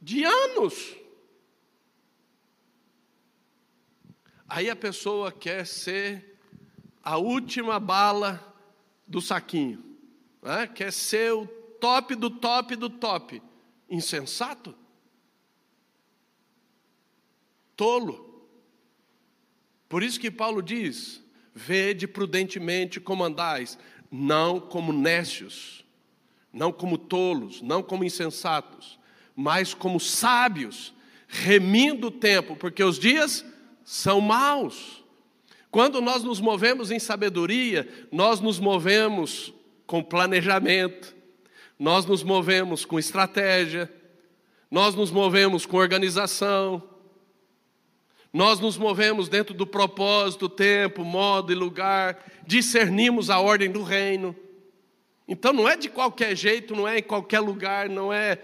de 0.00 0.24
anos. 0.24 0.96
Aí 4.48 4.70
a 4.70 4.74
pessoa 4.74 5.30
quer 5.30 5.66
ser 5.66 6.40
a 7.02 7.18
última 7.18 7.78
bala 7.78 8.56
do 9.06 9.20
saquinho, 9.20 9.84
né? 10.40 10.66
quer 10.66 10.90
ser 10.90 11.34
o 11.34 11.46
top 11.78 12.14
do 12.14 12.30
top 12.30 12.74
do 12.74 12.88
top. 12.88 13.42
Insensato? 13.86 14.74
Tolo. 17.76 18.48
Por 19.90 20.02
isso 20.02 20.18
que 20.18 20.30
Paulo 20.30 20.62
diz: 20.62 21.22
vede 21.58 22.06
prudentemente 22.06 23.00
como 23.00 23.24
andais, 23.24 23.76
não 24.10 24.60
como 24.60 24.92
nécios, 24.92 25.84
não 26.52 26.72
como 26.72 26.96
tolos, 26.96 27.60
não 27.60 27.82
como 27.82 28.04
insensatos, 28.04 28.98
mas 29.34 29.74
como 29.74 29.98
sábios, 29.98 30.94
remindo 31.26 32.06
o 32.06 32.12
tempo, 32.12 32.56
porque 32.56 32.82
os 32.82 32.98
dias 32.98 33.44
são 33.84 34.20
maus. 34.20 35.04
Quando 35.70 36.00
nós 36.00 36.22
nos 36.22 36.40
movemos 36.40 36.90
em 36.90 36.98
sabedoria, 36.98 37.88
nós 38.10 38.40
nos 38.40 38.58
movemos 38.58 39.52
com 39.86 40.02
planejamento, 40.02 41.14
nós 41.78 42.06
nos 42.06 42.22
movemos 42.22 42.84
com 42.84 42.98
estratégia, 42.98 43.92
nós 44.70 44.94
nos 44.94 45.10
movemos 45.10 45.66
com 45.66 45.76
organização, 45.76 46.87
nós 48.32 48.60
nos 48.60 48.76
movemos 48.76 49.28
dentro 49.28 49.54
do 49.54 49.66
propósito, 49.66 50.48
tempo, 50.48 51.04
modo 51.04 51.52
e 51.52 51.54
lugar, 51.54 52.24
discernimos 52.46 53.30
a 53.30 53.38
ordem 53.40 53.70
do 53.70 53.82
reino. 53.82 54.36
Então 55.26 55.52
não 55.52 55.68
é 55.68 55.76
de 55.76 55.88
qualquer 55.88 56.36
jeito, 56.36 56.74
não 56.74 56.86
é 56.86 56.98
em 56.98 57.02
qualquer 57.02 57.40
lugar, 57.40 57.88
não 57.88 58.12
é. 58.12 58.42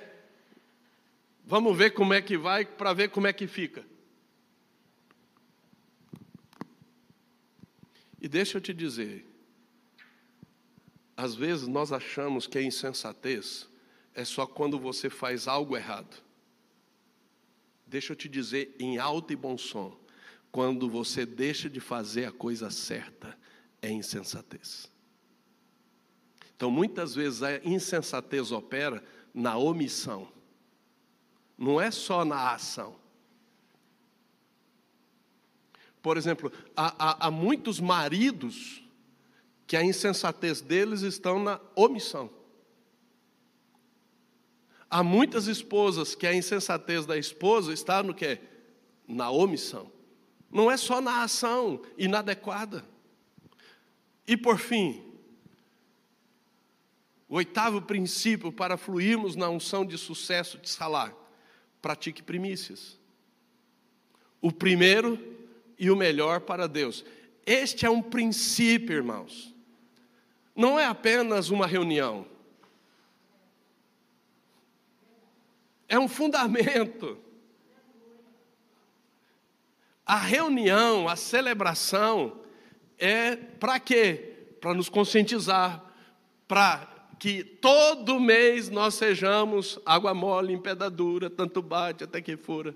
Vamos 1.45 1.77
ver 1.77 1.91
como 1.91 2.15
é 2.15 2.23
que 2.23 2.39
vai 2.39 2.65
para 2.65 2.93
ver 2.93 3.11
como 3.11 3.27
é 3.27 3.33
que 3.33 3.47
fica. 3.47 3.85
E 8.21 8.29
deixa 8.29 8.57
eu 8.57 8.61
te 8.63 8.73
dizer, 8.73 9.27
às 11.15 11.35
vezes 11.35 11.69
nós 11.69 11.93
achamos 11.93 12.47
que 12.47 12.57
a 12.57 12.63
insensatez 12.63 13.69
é 14.15 14.25
só 14.25 14.47
quando 14.47 14.79
você 14.79 15.11
faz 15.11 15.47
algo 15.47 15.77
errado. 15.77 16.24
Deixa 17.95 18.11
eu 18.11 18.17
te 18.17 18.29
dizer 18.29 18.75
em 18.77 18.99
alto 18.99 19.33
e 19.33 19.37
bom 19.37 19.57
som: 19.57 19.97
quando 20.51 20.91
você 20.91 21.25
deixa 21.25 21.71
de 21.71 21.79
fazer 21.79 22.25
a 22.25 22.33
coisa 22.33 22.69
certa, 22.69 23.39
é 23.81 23.89
insensatez. 23.89 24.91
Então, 26.57 26.73
muitas 26.73 27.15
vezes 27.15 27.45
a 27.45 27.59
insensatez 27.59 28.51
opera 28.51 29.01
na 29.33 29.57
omissão, 29.57 30.27
não 31.57 31.81
é 31.81 31.93
só 31.93 32.25
na 32.25 32.53
ação. 32.53 32.97
Por 36.03 36.17
exemplo, 36.17 36.51
há, 36.77 36.97
há, 36.99 37.29
há 37.29 37.31
muitos 37.31 37.79
maridos 37.79 38.83
que 39.69 39.77
a 39.77 39.85
insensatez 39.85 40.61
deles 40.61 41.03
estão 41.03 41.39
na 41.39 41.61
omissão. 41.77 42.29
Há 44.95 45.03
muitas 45.03 45.49
esposas 45.49 46.15
que 46.15 46.25
a 46.25 46.33
insensatez 46.33 47.05
da 47.05 47.19
esposa 47.19 47.73
está 47.73 48.01
no 48.01 48.15
que? 48.15 48.39
Na 49.09 49.29
omissão. 49.29 49.91
Não 50.49 50.71
é 50.71 50.77
só 50.77 51.01
na 51.01 51.25
ação 51.25 51.83
inadequada. 51.99 52.85
E 54.25 54.37
por 54.37 54.57
fim, 54.57 55.03
o 57.29 57.35
oitavo 57.35 57.83
princípio 57.83 58.53
para 58.53 58.77
fluirmos 58.77 59.35
na 59.35 59.49
unção 59.49 59.85
de 59.85 59.99
sucesso 59.99 60.59
de 60.59 60.71
salário: 60.71 61.17
pratique 61.83 62.23
primícias. 62.23 62.97
O 64.41 64.53
primeiro 64.53 65.19
e 65.77 65.91
o 65.91 65.97
melhor 65.97 66.43
para 66.43 66.69
Deus. 66.69 67.05
Este 67.45 67.85
é 67.85 67.91
um 67.91 68.01
princípio, 68.01 68.95
irmãos. 68.95 69.53
Não 70.55 70.79
é 70.79 70.87
apenas 70.87 71.51
uma 71.51 71.67
reunião. 71.67 72.33
É 75.89 75.99
um 75.99 76.09
fundamento. 76.09 77.19
A 80.07 80.17
reunião, 80.17 81.09
a 81.09 81.17
celebração 81.17 82.41
é 82.99 83.37
para 83.37 83.81
quê? 83.81 84.49
Para 84.61 84.75
nos 84.75 84.89
conscientizar, 84.89 85.83
para 86.47 86.95
que 87.19 87.43
todo 87.43 88.21
mês 88.21 88.69
nós 88.69 88.95
sejamos 88.95 89.79
água 89.87 90.13
mole, 90.13 90.53
empedadura, 90.53 91.31
tanto 91.31 91.63
bate 91.63 92.05
até 92.05 92.21
que 92.21 92.37
fura. 92.37 92.75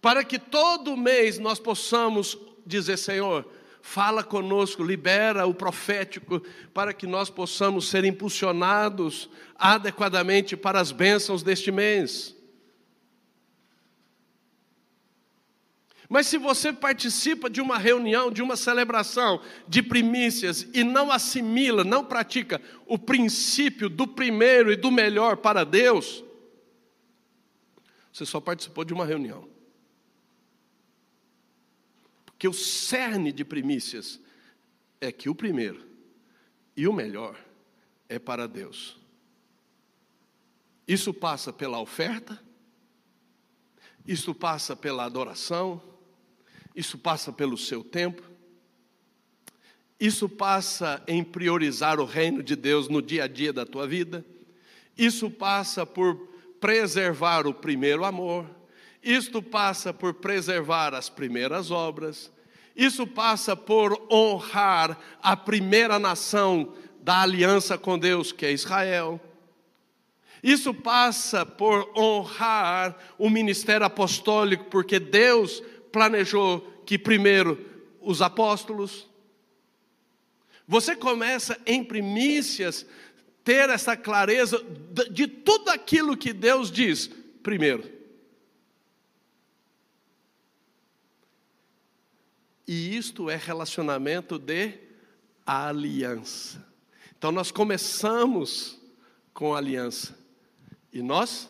Para 0.00 0.24
que 0.24 0.38
todo 0.38 0.96
mês 0.96 1.38
nós 1.38 1.58
possamos 1.58 2.38
dizer, 2.64 2.96
Senhor, 2.96 3.46
fala 3.86 4.24
conosco, 4.24 4.82
libera 4.82 5.46
o 5.46 5.54
profético, 5.54 6.42
para 6.74 6.92
que 6.92 7.06
nós 7.06 7.30
possamos 7.30 7.88
ser 7.88 8.04
impulsionados 8.04 9.30
adequadamente 9.54 10.56
para 10.56 10.80
as 10.80 10.90
bênçãos 10.90 11.40
deste 11.40 11.70
mês. 11.70 12.34
Mas 16.08 16.26
se 16.26 16.36
você 16.36 16.72
participa 16.72 17.48
de 17.48 17.60
uma 17.60 17.78
reunião, 17.78 18.30
de 18.30 18.42
uma 18.42 18.56
celebração 18.56 19.40
de 19.68 19.82
primícias 19.82 20.68
e 20.74 20.82
não 20.82 21.12
assimila, 21.12 21.84
não 21.84 22.04
pratica 22.04 22.60
o 22.86 22.98
princípio 22.98 23.88
do 23.88 24.06
primeiro 24.06 24.72
e 24.72 24.76
do 24.76 24.90
melhor 24.90 25.36
para 25.36 25.64
Deus, 25.64 26.24
você 28.12 28.26
só 28.26 28.40
participou 28.40 28.84
de 28.84 28.92
uma 28.92 29.06
reunião. 29.06 29.55
Porque 32.36 32.46
o 32.46 32.52
cerne 32.52 33.32
de 33.32 33.46
primícias 33.46 34.20
é 35.00 35.10
que 35.10 35.26
o 35.30 35.34
primeiro 35.34 35.82
e 36.76 36.86
o 36.86 36.92
melhor 36.92 37.34
é 38.10 38.18
para 38.18 38.46
Deus. 38.46 38.98
Isso 40.86 41.14
passa 41.14 41.50
pela 41.50 41.80
oferta, 41.80 42.38
isso 44.06 44.34
passa 44.34 44.76
pela 44.76 45.06
adoração, 45.06 45.82
isso 46.74 46.98
passa 46.98 47.32
pelo 47.32 47.56
seu 47.56 47.82
tempo, 47.82 48.22
isso 49.98 50.28
passa 50.28 51.02
em 51.08 51.24
priorizar 51.24 51.98
o 51.98 52.04
reino 52.04 52.42
de 52.42 52.54
Deus 52.54 52.86
no 52.86 53.00
dia 53.00 53.24
a 53.24 53.26
dia 53.26 53.50
da 53.50 53.64
tua 53.64 53.88
vida, 53.88 54.22
isso 54.94 55.30
passa 55.30 55.86
por 55.86 56.14
preservar 56.60 57.46
o 57.46 57.54
primeiro 57.54 58.04
amor, 58.04 58.46
isto 59.06 59.40
passa 59.40 59.94
por 59.94 60.14
preservar 60.14 60.92
as 60.92 61.08
primeiras 61.08 61.70
obras, 61.70 62.32
isso 62.74 63.06
passa 63.06 63.54
por 63.54 64.04
honrar 64.10 64.98
a 65.22 65.36
primeira 65.36 65.96
nação 65.96 66.74
da 67.00 67.22
aliança 67.22 67.78
com 67.78 67.96
Deus, 67.96 68.32
que 68.32 68.44
é 68.44 68.52
Israel. 68.52 69.20
Isso 70.42 70.74
passa 70.74 71.46
por 71.46 71.88
honrar 71.96 72.96
o 73.16 73.30
ministério 73.30 73.86
apostólico, 73.86 74.64
porque 74.64 74.98
Deus 74.98 75.62
planejou 75.92 76.60
que 76.84 76.98
primeiro 76.98 77.64
os 78.00 78.20
apóstolos. 78.20 79.08
Você 80.66 80.96
começa 80.96 81.56
em 81.64 81.82
primícias 81.84 82.84
ter 83.44 83.70
essa 83.70 83.96
clareza 83.96 84.60
de 85.12 85.28
tudo 85.28 85.70
aquilo 85.70 86.16
que 86.16 86.32
Deus 86.32 86.72
diz 86.72 87.08
primeiro. 87.40 87.95
E 92.66 92.96
isto 92.96 93.30
é 93.30 93.36
relacionamento 93.36 94.38
de 94.38 94.74
aliança. 95.44 96.66
Então 97.16 97.30
nós 97.30 97.50
começamos 97.50 98.78
com 99.32 99.54
aliança 99.54 100.18
e 100.92 101.00
nós 101.00 101.48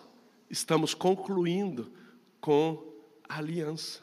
estamos 0.51 0.93
concluindo 0.93 1.91
com 2.41 2.93
aliança. 3.29 4.01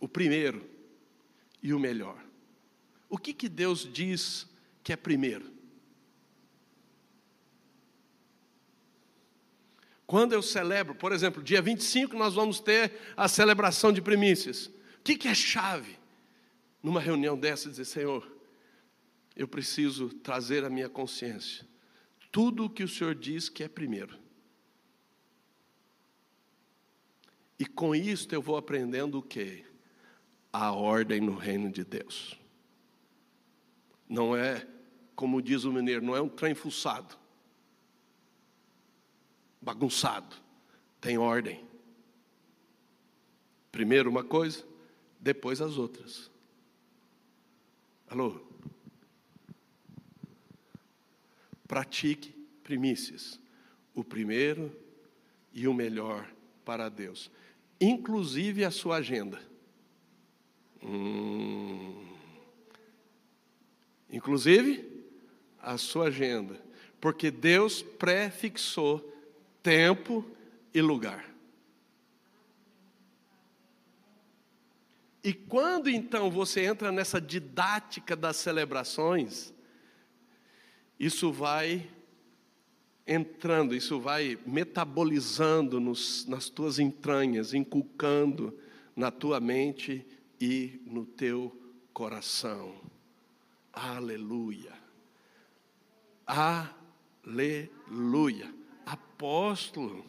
O 0.00 0.08
primeiro 0.08 0.68
e 1.62 1.72
o 1.72 1.78
melhor. 1.78 2.22
O 3.08 3.16
que, 3.16 3.32
que 3.32 3.48
Deus 3.48 3.88
diz 3.90 4.46
que 4.82 4.92
é 4.92 4.96
primeiro? 4.96 5.53
Quando 10.14 10.32
eu 10.32 10.42
celebro, 10.42 10.94
por 10.94 11.10
exemplo, 11.10 11.42
dia 11.42 11.60
25 11.60 12.16
nós 12.16 12.34
vamos 12.34 12.60
ter 12.60 12.92
a 13.16 13.26
celebração 13.26 13.92
de 13.92 14.00
primícias. 14.00 14.66
O 14.66 15.02
que, 15.02 15.16
que 15.16 15.26
é 15.26 15.34
chave 15.34 15.98
numa 16.80 17.00
reunião 17.00 17.36
dessa? 17.36 17.68
Dizer, 17.68 17.84
Senhor, 17.84 18.24
eu 19.34 19.48
preciso 19.48 20.10
trazer 20.10 20.64
a 20.64 20.70
minha 20.70 20.88
consciência. 20.88 21.66
Tudo 22.30 22.66
o 22.66 22.70
que 22.70 22.84
o 22.84 22.88
Senhor 22.88 23.12
diz 23.12 23.48
que 23.48 23.64
é 23.64 23.68
primeiro. 23.68 24.16
E 27.58 27.66
com 27.66 27.92
isto 27.92 28.32
eu 28.32 28.40
vou 28.40 28.56
aprendendo 28.56 29.18
o 29.18 29.22
que? 29.22 29.64
A 30.52 30.70
ordem 30.70 31.20
no 31.20 31.34
reino 31.34 31.72
de 31.72 31.82
Deus. 31.82 32.38
Não 34.08 34.36
é, 34.36 34.64
como 35.16 35.42
diz 35.42 35.64
o 35.64 35.72
mineiro, 35.72 36.04
não 36.04 36.14
é 36.14 36.20
um 36.20 36.28
trem 36.28 36.54
fuçado, 36.54 37.18
bagunçado. 39.64 40.36
Tem 41.00 41.18
ordem. 41.18 41.64
Primeiro 43.72 44.08
uma 44.08 44.22
coisa, 44.22 44.64
depois 45.18 45.60
as 45.60 45.78
outras. 45.78 46.30
Alô? 48.08 48.40
Pratique 51.66 52.30
primícias, 52.62 53.40
o 53.94 54.04
primeiro 54.04 54.70
e 55.52 55.66
o 55.66 55.74
melhor 55.74 56.30
para 56.64 56.88
Deus, 56.88 57.30
inclusive 57.80 58.64
a 58.64 58.70
sua 58.70 58.96
agenda. 58.96 59.40
Hum, 60.82 62.06
inclusive 64.10 65.04
a 65.60 65.78
sua 65.78 66.06
agenda, 66.06 66.60
porque 67.00 67.30
Deus 67.30 67.82
prefixou 67.82 69.13
tempo 69.64 70.24
e 70.74 70.82
lugar. 70.82 71.34
E 75.24 75.32
quando 75.32 75.88
então 75.88 76.30
você 76.30 76.66
entra 76.66 76.92
nessa 76.92 77.18
didática 77.18 78.14
das 78.14 78.36
celebrações, 78.36 79.54
isso 81.00 81.32
vai 81.32 81.88
entrando, 83.06 83.74
isso 83.74 83.98
vai 83.98 84.38
metabolizando 84.46 85.80
nos, 85.80 86.26
nas 86.26 86.50
tuas 86.50 86.78
entranhas, 86.78 87.54
inculcando 87.54 88.54
na 88.94 89.10
tua 89.10 89.40
mente 89.40 90.06
e 90.38 90.82
no 90.84 91.06
teu 91.06 91.58
coração. 91.94 92.74
Aleluia. 93.72 94.74
Aleluia. 96.26 98.63
Apóstolo, 98.86 100.04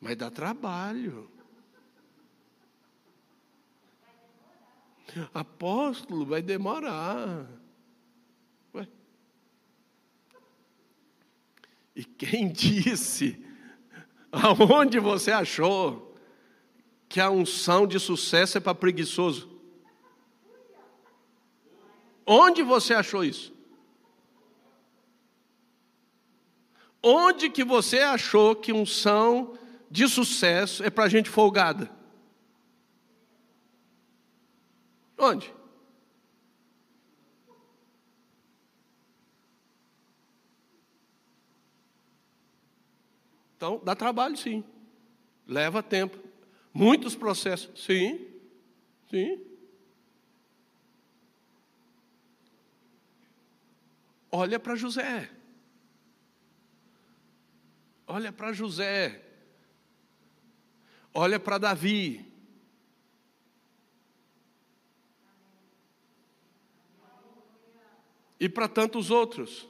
mas 0.00 0.16
dá 0.16 0.30
trabalho. 0.30 1.30
Apóstolo, 5.32 6.26
vai 6.26 6.42
demorar. 6.42 7.48
E 11.98 12.04
quem 12.04 12.46
disse, 12.52 13.44
aonde 14.30 15.00
você 15.00 15.32
achou 15.32 16.14
que 17.08 17.18
a 17.18 17.28
unção 17.28 17.88
de 17.88 17.98
sucesso 17.98 18.56
é 18.56 18.60
para 18.60 18.72
preguiçoso? 18.72 19.50
Onde 22.24 22.62
você 22.62 22.94
achou 22.94 23.24
isso? 23.24 23.52
Onde 27.02 27.48
que 27.48 27.62
você 27.64 28.00
achou 28.00 28.56
que 28.56 28.72
unção 28.72 29.56
de 29.90 30.08
sucesso 30.08 30.82
é 30.82 30.90
para 30.90 31.08
gente 31.08 31.30
folgada? 31.30 31.90
Onde? 35.16 35.52
Então, 43.56 43.80
dá 43.84 43.96
trabalho 43.96 44.36
sim. 44.36 44.62
Leva 45.46 45.82
tempo. 45.82 46.16
Muitos 46.72 47.16
processos. 47.16 47.84
Sim. 47.84 48.24
Sim. 49.10 49.44
Olha 54.30 54.60
para 54.60 54.76
José. 54.76 55.28
Olha 58.08 58.32
para 58.32 58.54
José. 58.54 59.22
Olha 61.12 61.38
para 61.38 61.58
Davi. 61.58 62.26
E 68.40 68.48
para 68.48 68.66
tantos 68.66 69.10
outros. 69.10 69.68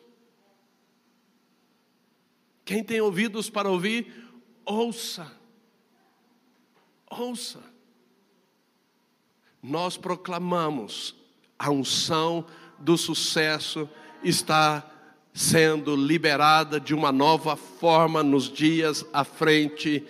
Quem 2.64 2.84
tem 2.84 3.00
ouvidos 3.00 3.50
para 3.50 3.68
ouvir, 3.68 4.30
ouça. 4.64 5.36
Ouça. 7.10 7.62
Nós 9.60 9.96
proclamamos 9.96 11.16
a 11.58 11.70
unção 11.70 12.46
do 12.78 12.96
sucesso 12.96 13.90
está 14.22 14.97
sendo 15.38 15.94
liberada 15.94 16.80
de 16.80 16.92
uma 16.92 17.12
nova 17.12 17.54
forma 17.54 18.24
nos 18.24 18.52
dias 18.52 19.06
à 19.12 19.22
frente. 19.22 20.02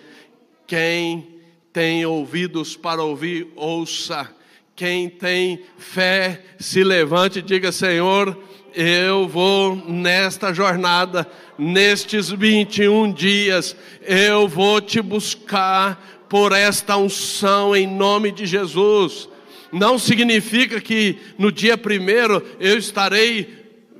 Quem 0.65 1.35
tem 1.71 2.03
ouvidos 2.03 2.75
para 2.75 3.03
ouvir, 3.03 3.47
ouça. 3.55 4.27
Quem 4.75 5.07
tem 5.07 5.61
fé, 5.77 6.43
se 6.57 6.83
levante 6.83 7.37
e 7.39 7.43
diga: 7.43 7.71
Senhor, 7.71 8.35
eu 8.73 9.27
vou 9.27 9.75
nesta 9.75 10.51
jornada, 10.51 11.29
nestes 11.59 12.31
21 12.31 13.13
dias, 13.13 13.75
eu 14.01 14.47
vou 14.47 14.81
te 14.81 14.99
buscar 14.99 16.25
por 16.27 16.53
esta 16.53 16.97
unção 16.97 17.75
em 17.75 17.85
nome 17.85 18.31
de 18.31 18.47
Jesus. 18.47 19.29
Não 19.71 19.99
significa 19.99 20.81
que 20.81 21.19
no 21.37 21.51
dia 21.51 21.77
primeiro 21.77 22.43
eu 22.59 22.79
estarei 22.79 23.58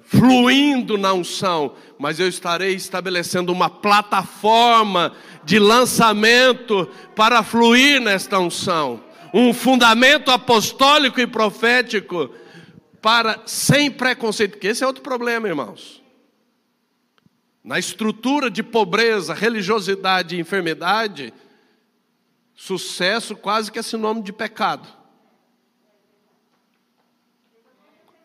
fluindo 0.10 0.98
na 0.98 1.14
unção, 1.14 1.76
mas 2.00 2.20
eu 2.20 2.28
estarei 2.28 2.74
estabelecendo 2.74 3.52
uma 3.52 3.70
plataforma 3.70 5.14
de 5.44 5.60
lançamento 5.60 6.90
para 7.16 7.44
fluir 7.44 8.02
nesta 8.02 8.40
unção, 8.40 9.04
um 9.32 9.54
fundamento 9.54 10.32
apostólico 10.32 11.22
e 11.22 11.28
profético 11.28 12.34
para 13.00 13.44
sem 13.46 13.92
preconceito, 13.92 14.54
porque 14.54 14.70
esse 14.70 14.84
é 14.84 14.88
outro 14.88 15.04
problema, 15.04 15.48
irmãos. 15.48 16.02
Na 17.64 17.78
estrutura 17.78 18.50
de 18.50 18.64
pobreza, 18.64 19.36
religiosidade 19.36 20.36
e 20.36 20.40
enfermidade, 20.40 21.32
sucesso 22.56 23.36
quase 23.36 23.72
que 23.72 23.78
é 23.78 23.84
sinônimo 23.84 24.24
de 24.24 24.34
pecado. 24.34 24.90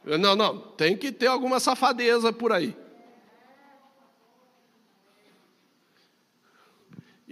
Não, 0.05 0.37
não, 0.37 0.59
tem 0.59 0.97
que 0.97 1.11
ter 1.11 1.27
alguma 1.27 1.59
safadeza 1.59 2.33
por 2.33 2.53
aí. 2.53 2.77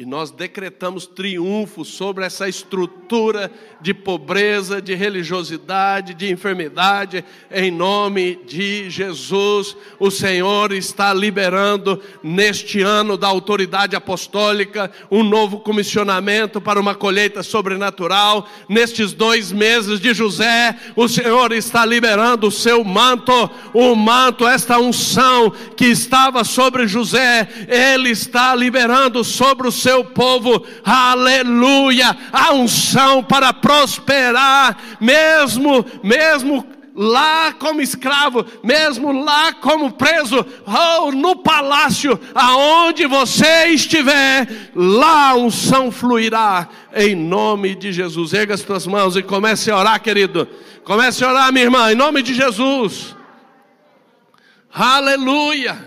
E 0.03 0.05
nós 0.05 0.33
decretamos 0.33 1.07
triunfo 1.07 1.85
sobre 1.85 2.25
essa 2.25 2.49
estrutura 2.49 3.53
de 3.81 3.95
pobreza, 3.95 4.83
de 4.83 4.97
religiosidade, 4.97 6.13
de 6.13 6.29
enfermidade, 6.29 7.25
em 7.49 7.71
nome 7.71 8.41
de 8.45 8.91
Jesus. 8.91 9.77
O 10.01 10.11
Senhor 10.11 10.73
está 10.73 11.15
liberando 11.15 12.01
neste 12.21 12.81
ano 12.81 13.17
da 13.17 13.29
autoridade 13.29 13.95
apostólica 13.95 14.91
um 15.09 15.23
novo 15.23 15.61
comissionamento 15.61 16.61
para 16.61 16.81
uma 16.81 16.97
colheita 16.97 17.45
sobrenatural. 17.45 18.49
Nestes 18.69 19.13
dois 19.13 19.53
meses 19.53 20.01
de 20.01 20.13
José, 20.13 20.77
o 20.97 21.07
Senhor 21.07 21.53
está 21.53 21.87
liberando 21.87 22.49
o 22.49 22.51
seu 22.51 22.83
manto, 22.83 23.33
o 23.73 23.95
manto, 23.95 24.49
esta 24.49 24.81
unção 24.81 25.53
que 25.77 25.87
estava 25.87 26.43
sobre 26.43 26.89
José, 26.89 27.49
ele 27.69 28.11
está 28.11 28.53
liberando 28.53 29.23
sobre 29.23 29.69
o 29.69 29.73
seu 29.73 29.91
povo, 30.05 30.64
aleluia, 30.84 32.16
a 32.32 32.53
unção 32.53 33.22
para 33.22 33.53
prosperar, 33.53 34.76
mesmo, 35.01 35.84
mesmo 36.03 36.66
lá 36.95 37.53
como 37.53 37.80
escravo, 37.80 38.45
mesmo 38.62 39.12
lá 39.12 39.53
como 39.55 39.93
preso, 39.93 40.45
ou 40.66 41.12
no 41.12 41.36
palácio, 41.36 42.18
aonde 42.34 43.07
você 43.07 43.66
estiver, 43.68 44.70
lá 44.74 45.30
a 45.30 45.34
unção 45.34 45.90
fluirá, 45.90 46.68
em 46.95 47.14
nome 47.14 47.74
de 47.74 47.93
Jesus. 47.93 48.32
Erga 48.32 48.55
as 48.55 48.62
tuas 48.62 48.86
mãos 48.86 49.16
e 49.16 49.22
comece 49.22 49.70
a 49.70 49.78
orar, 49.78 50.01
querido. 50.01 50.49
Comece 50.84 51.24
a 51.24 51.28
orar, 51.28 51.53
minha 51.53 51.64
irmã, 51.64 51.93
em 51.93 51.97
nome 51.97 52.22
de 52.22 52.34
Jesus. 52.34 53.16
Aleluia, 54.72 55.78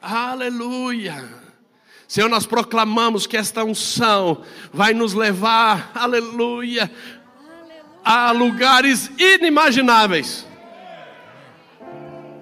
aleluia. 0.00 1.45
Senhor, 2.08 2.28
nós 2.28 2.46
proclamamos 2.46 3.26
que 3.26 3.36
esta 3.36 3.64
unção 3.64 4.42
vai 4.72 4.94
nos 4.94 5.12
levar, 5.12 5.90
aleluia, 5.94 6.90
a 8.04 8.30
lugares 8.30 9.10
inimagináveis. 9.18 10.46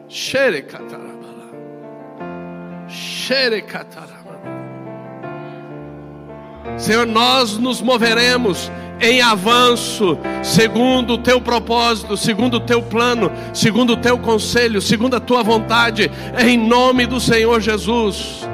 Xerecatarabala. 0.09 1.51
Xerecatarabala. 2.89 4.25
Senhor, 6.77 7.07
nós 7.07 7.57
nos 7.57 7.81
moveremos 7.81 8.71
em 9.01 9.20
avanço, 9.20 10.18
segundo 10.42 11.14
o 11.14 11.18
teu 11.18 11.40
propósito, 11.40 12.16
segundo 12.16 12.55
o 12.55 12.61
teu 12.61 12.82
plano, 12.82 13.30
segundo 13.53 13.95
o 13.95 13.97
teu 13.97 14.18
conselho, 14.18 14.80
segundo 14.80 15.16
a 15.16 15.20
tua 15.20 15.42
vontade, 15.42 16.11
em 16.38 16.57
nome 16.57 17.07
do 17.07 17.20
Senhor 17.20 17.61
Jesus. 17.61 18.49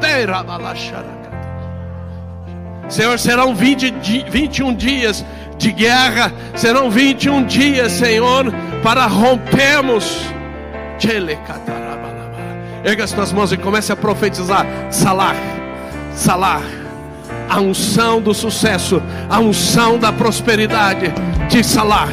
Senhor, 2.88 3.18
serão 3.18 3.55
20, 3.55 3.93
21 4.28 4.74
dias 4.74 5.24
de 5.57 5.70
guerra, 5.72 6.32
serão 6.55 6.91
21 6.91 7.45
dias, 7.45 7.93
Senhor, 7.93 8.53
para 8.82 9.07
rompermos. 9.07 10.22
Erga 12.82 13.05
as 13.05 13.12
tuas 13.12 13.32
mãos 13.32 13.53
e 13.53 13.57
comece 13.57 13.93
a 13.93 13.97
profetizar. 13.97 14.66
Salar, 14.91 15.36
salar 16.14 16.80
a 17.51 17.61
unção 17.61 18.22
do 18.22 18.32
sucesso, 18.32 19.03
a 19.28 19.40
unção 19.40 19.98
da 19.98 20.12
prosperidade 20.12 21.12
de 21.48 21.64
Salar. 21.64 22.12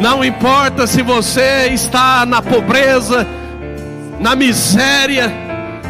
Não 0.00 0.24
importa 0.24 0.86
se 0.86 1.02
você 1.02 1.68
está 1.70 2.24
na 2.24 2.40
pobreza, 2.40 3.26
na 4.18 4.34
miséria, 4.34 5.30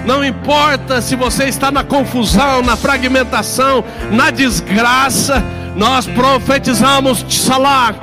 não 0.04 0.24
importa 0.24 1.00
se 1.00 1.14
você 1.14 1.44
está 1.44 1.70
na 1.70 1.84
confusão, 1.84 2.60
na 2.62 2.76
fragmentação, 2.76 3.84
na 4.10 4.30
desgraça, 4.30 5.42
nós 5.76 6.06
profetizamos 6.06 7.24
Salar 7.28 7.94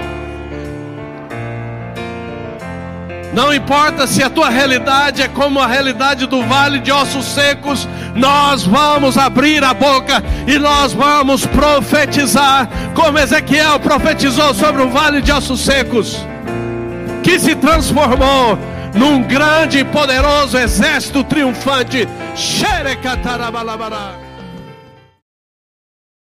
Não 3.33 3.53
importa 3.53 4.05
se 4.05 4.21
a 4.21 4.29
tua 4.29 4.49
realidade 4.49 5.21
é 5.21 5.27
como 5.27 5.59
a 5.59 5.67
realidade 5.67 6.25
do 6.25 6.43
vale 6.43 6.79
de 6.79 6.91
ossos 6.91 7.25
secos, 7.25 7.87
nós 8.13 8.63
vamos 8.63 9.17
abrir 9.17 9.63
a 9.63 9.73
boca 9.73 10.21
e 10.45 10.59
nós 10.59 10.91
vamos 10.91 11.45
profetizar, 11.45 12.67
como 12.93 13.17
Ezequiel 13.17 13.79
profetizou 13.79 14.53
sobre 14.53 14.81
o 14.81 14.89
vale 14.89 15.21
de 15.21 15.31
ossos 15.31 15.61
secos, 15.61 16.25
que 17.23 17.39
se 17.39 17.55
transformou 17.55 18.57
num 18.93 19.23
grande 19.23 19.79
e 19.79 19.85
poderoso 19.85 20.57
exército 20.57 21.23
triunfante. 21.23 22.07
Xerecatarabalabara. 22.35 24.30